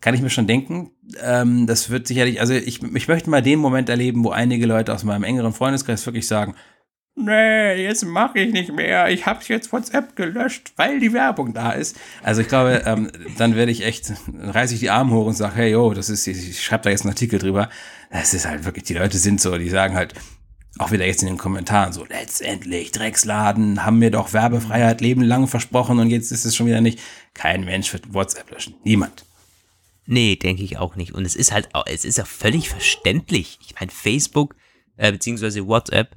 [0.00, 0.90] Kann ich mir schon denken.
[1.22, 4.92] Ähm, das wird sicherlich, also ich, ich möchte mal den Moment erleben, wo einige Leute
[4.92, 6.54] aus meinem engeren Freundeskreis wirklich sagen,
[7.14, 9.08] nee, jetzt mache ich nicht mehr.
[9.10, 11.96] Ich habe jetzt WhatsApp gelöscht, weil die Werbung da ist.
[12.22, 15.34] Also ich glaube, ähm, dann werde ich echt, dann reiße ich die Arme hoch und
[15.34, 17.68] sage, hey, yo, das ist, ich schreibe da jetzt einen Artikel drüber.
[18.10, 20.14] Das ist halt wirklich, die Leute sind so, die sagen halt,
[20.78, 25.46] auch wieder jetzt in den Kommentaren so, letztendlich, Drecksladen, haben mir doch Werbefreiheit Leben lang
[25.46, 27.00] versprochen und jetzt ist es schon wieder nicht.
[27.32, 28.74] Kein Mensch wird WhatsApp löschen.
[28.82, 29.24] Niemand.
[30.06, 31.14] Nee, denke ich auch nicht.
[31.14, 33.58] Und es ist halt, es ist ja völlig verständlich.
[33.62, 34.54] Ich meine, Facebook,
[34.96, 36.16] äh, beziehungsweise WhatsApp,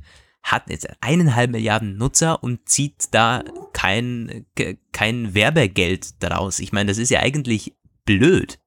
[0.51, 3.43] hat jetzt eineinhalb Milliarden Nutzer und zieht da
[3.73, 4.45] kein,
[4.93, 6.59] kein Werbegeld daraus.
[6.59, 7.75] Ich meine, das ist ja eigentlich
[8.05, 8.59] blöd.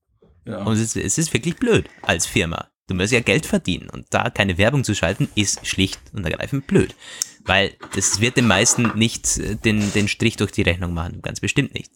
[0.45, 0.63] Ja.
[0.65, 2.69] Und es ist, es ist wirklich blöd als Firma.
[2.87, 6.67] Du musst ja Geld verdienen und da keine Werbung zu schalten, ist schlicht und ergreifend
[6.67, 6.95] blöd.
[7.45, 11.73] Weil das wird den meisten nicht den, den Strich durch die Rechnung machen, ganz bestimmt
[11.73, 11.93] nicht.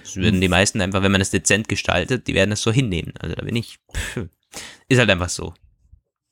[0.00, 3.14] Das würden die meisten einfach, wenn man es dezent gestaltet, die werden es so hinnehmen.
[3.18, 4.26] Also da bin ich, pff,
[4.88, 5.54] ist halt einfach so.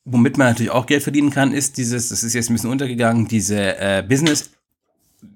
[0.09, 3.29] Womit man natürlich auch Geld verdienen kann, ist dieses, das ist jetzt ein bisschen untergegangen,
[3.29, 4.51] diese äh, Business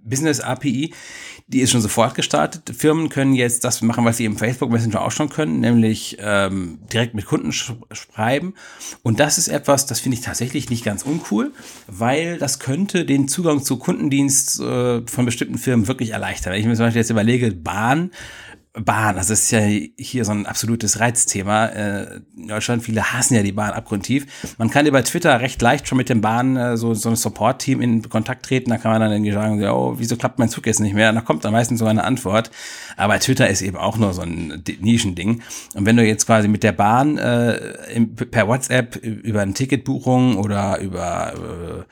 [0.05, 0.93] Business API,
[1.47, 2.75] die ist schon sofort gestartet.
[2.77, 6.79] Firmen können jetzt das machen, was sie im Facebook Messenger auch schon können, nämlich ähm,
[6.93, 8.55] direkt mit Kunden sch schreiben.
[9.03, 11.53] Und das ist etwas, das finde ich tatsächlich nicht ganz uncool,
[11.89, 16.53] weil das könnte den Zugang zu Kundendienst äh, von bestimmten Firmen wirklich erleichtern.
[16.53, 18.12] Wenn ich mir zum Beispiel jetzt überlege, Bahn
[18.73, 21.66] Bahn, das ist ja hier so ein absolutes Reizthema.
[21.66, 24.27] Äh, in Deutschland, viele hassen ja die Bahn abgrundtief.
[24.59, 27.81] Man kann über Twitter recht leicht schon mit dem Bahn äh, so, so ein Support-Team
[27.81, 28.71] in Kontakt treten.
[28.71, 31.09] Da kann man dann irgendwie sagen, oh, wieso klappt mein Zug jetzt nicht mehr?
[31.09, 32.53] Und da kommt dann meistens so eine Antwort.
[32.97, 35.43] Aber Twitter ist eben auch nur so ein Nischending.
[35.75, 40.79] Und wenn du jetzt quasi mit der Bahn äh, per WhatsApp über eine Ticketbuchung oder
[40.79, 41.87] über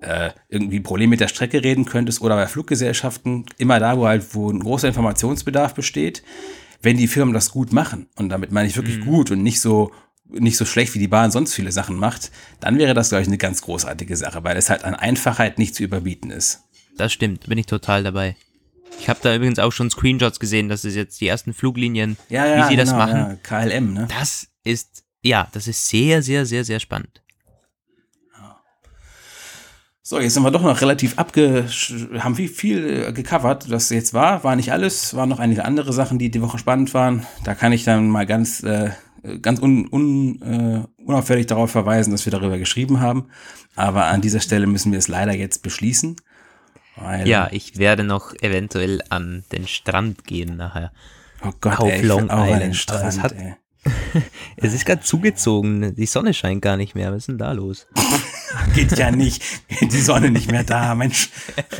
[0.00, 4.34] äh, irgendwie Problem mit der Strecke reden könntest oder bei Fluggesellschaften, immer da, wo halt,
[4.34, 6.22] wo ein großer Informationsbedarf besteht,
[6.82, 9.04] wenn die Firmen das gut machen, und damit meine ich wirklich mhm.
[9.04, 9.90] gut und nicht so
[10.30, 12.30] nicht so schlecht, wie die Bahn sonst viele Sachen macht,
[12.60, 15.74] dann wäre das, glaube ich, eine ganz großartige Sache, weil es halt an Einfachheit nicht
[15.74, 16.64] zu überbieten ist.
[16.96, 18.36] Das stimmt, bin ich total dabei.
[19.00, 22.46] Ich habe da übrigens auch schon Screenshots gesehen, dass es jetzt die ersten Fluglienien, Ja,
[22.46, 23.16] ja, wie sie das genau, machen.
[23.16, 24.08] Ja, KLM, ne?
[24.10, 27.22] Das ist, ja, das ist sehr, sehr, sehr, sehr spannend.
[30.08, 31.66] So, jetzt sind wir doch noch relativ abge...
[32.20, 34.42] haben viel, viel äh, gecovert, was jetzt war.
[34.42, 37.26] War nicht alles, waren noch einige andere Sachen, die die Woche spannend waren.
[37.44, 38.88] Da kann ich dann mal ganz, äh,
[39.42, 43.26] ganz un, un, äh, unauffällig darauf verweisen, dass wir darüber geschrieben haben.
[43.76, 46.16] Aber an dieser Stelle müssen wir es leider jetzt beschließen.
[47.26, 50.90] Ja, ich werde noch eventuell an den Strand gehen nachher.
[51.44, 52.76] oh Gott, auf ey, Long Island.
[52.76, 53.34] Strand, es hat-.
[54.56, 57.12] Es ist gerade zugezogen, die Sonne scheint gar nicht mehr.
[57.12, 57.86] Was ist denn da los?
[58.74, 59.42] Geht ja nicht.
[59.80, 61.30] Die Sonne nicht mehr da, Mensch.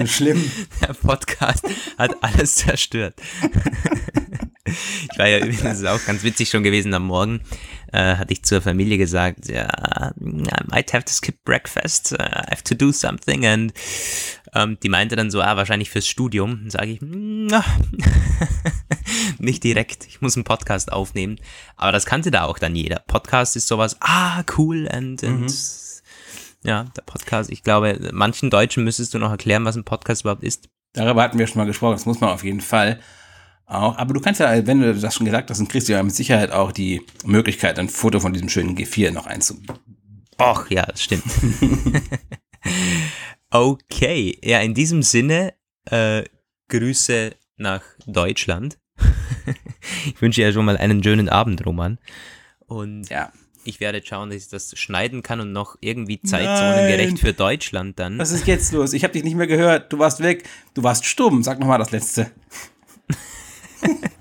[0.06, 0.50] Schlimm.
[0.80, 1.66] Der Podcast
[1.96, 3.14] hat alles zerstört.
[5.10, 7.40] Ich war ja übrigens das ist auch ganz witzig schon gewesen am Morgen.
[7.90, 12.50] Äh, hatte ich zur Familie gesagt, ja, I might have to skip breakfast, uh, I
[12.50, 13.46] have to do something.
[13.46, 13.72] Und
[14.54, 16.58] ähm, die meinte dann so, ah, wahrscheinlich fürs Studium.
[16.60, 17.64] Dann sage ich, "Na,
[19.38, 21.36] nicht direkt, ich muss einen Podcast aufnehmen.
[21.76, 23.02] Aber das kannte da auch dann jeder.
[23.06, 25.50] Podcast ist sowas, ah, cool, und, und
[26.64, 30.42] ja, der Podcast, ich glaube, manchen Deutschen müsstest du noch erklären, was ein Podcast überhaupt
[30.42, 30.68] ist.
[30.92, 33.00] Darüber hatten wir schon mal gesprochen, das muss man auf jeden Fall
[33.66, 33.96] auch.
[33.98, 36.14] Aber du kannst ja, wenn du das schon gesagt hast, dann kriegst du ja mit
[36.14, 39.78] Sicherheit auch die Möglichkeit, ein Foto von diesem schönen G4 noch einzubauen.
[40.40, 41.24] Och, ja, das stimmt.
[43.50, 45.54] okay, ja, in diesem Sinne,
[45.86, 46.24] äh,
[46.68, 48.78] Grüße nach Deutschland.
[50.06, 51.98] ich wünsche dir schon mal einen schönen Abend, Roman.
[52.66, 53.32] Und Ja.
[53.68, 58.18] Ich werde schauen, dass ich das schneiden kann und noch irgendwie zeitzonengerecht für Deutschland dann.
[58.18, 58.94] Was ist jetzt los?
[58.94, 59.92] Ich habe dich nicht mehr gehört.
[59.92, 60.48] Du warst weg.
[60.72, 61.42] Du warst stumm.
[61.42, 62.30] Sag nochmal das letzte.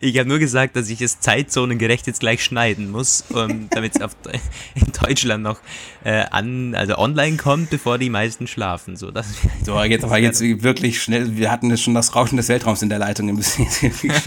[0.00, 4.00] Ich habe nur gesagt, dass ich es zeitzonengerecht jetzt gleich schneiden muss, um, damit es
[4.74, 5.60] in Deutschland noch
[6.04, 8.96] äh, an, also online kommt, bevor die meisten schlafen.
[8.96, 9.26] So, das
[9.64, 11.36] So, jetzt aber jetzt wirklich schnell.
[11.36, 13.66] Wir hatten jetzt schon das Rauschen des Weltraums in der Leitung ein bisschen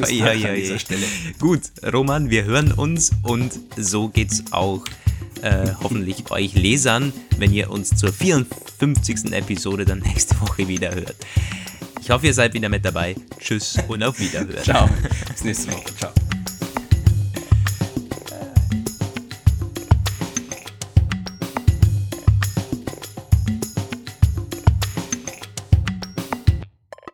[0.10, 0.80] ja, ja, an dieser ja.
[0.80, 1.06] Stelle.
[1.40, 1.62] Gut,
[1.92, 4.84] Roman, wir hören uns und so geht's auch
[5.42, 9.32] äh, hoffentlich euch Lesern, wenn ihr uns zur 54.
[9.34, 11.16] Episode dann nächste Woche wieder hört.
[12.06, 13.16] Ich hoffe, ihr seid wieder mit dabei.
[13.40, 14.64] Tschüss und auf Wiederhören.
[14.64, 14.88] Ciao.
[15.28, 15.96] Bis nächste Woche.
[15.98, 16.14] Ciao.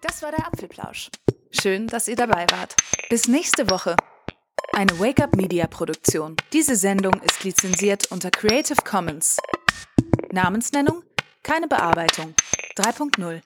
[0.02, 1.10] Das war der Apfelplausch.
[1.52, 2.76] Schön, dass ihr dabei wart.
[3.10, 3.96] Bis nächste Woche.
[4.74, 6.36] Eine Wake-up Media Produktion.
[6.52, 9.38] Diese Sendung ist lizenziert unter Creative Commons.
[10.34, 11.02] Namensnennung?
[11.44, 12.36] Keine Bearbeitung.
[12.76, 13.42] 3.0.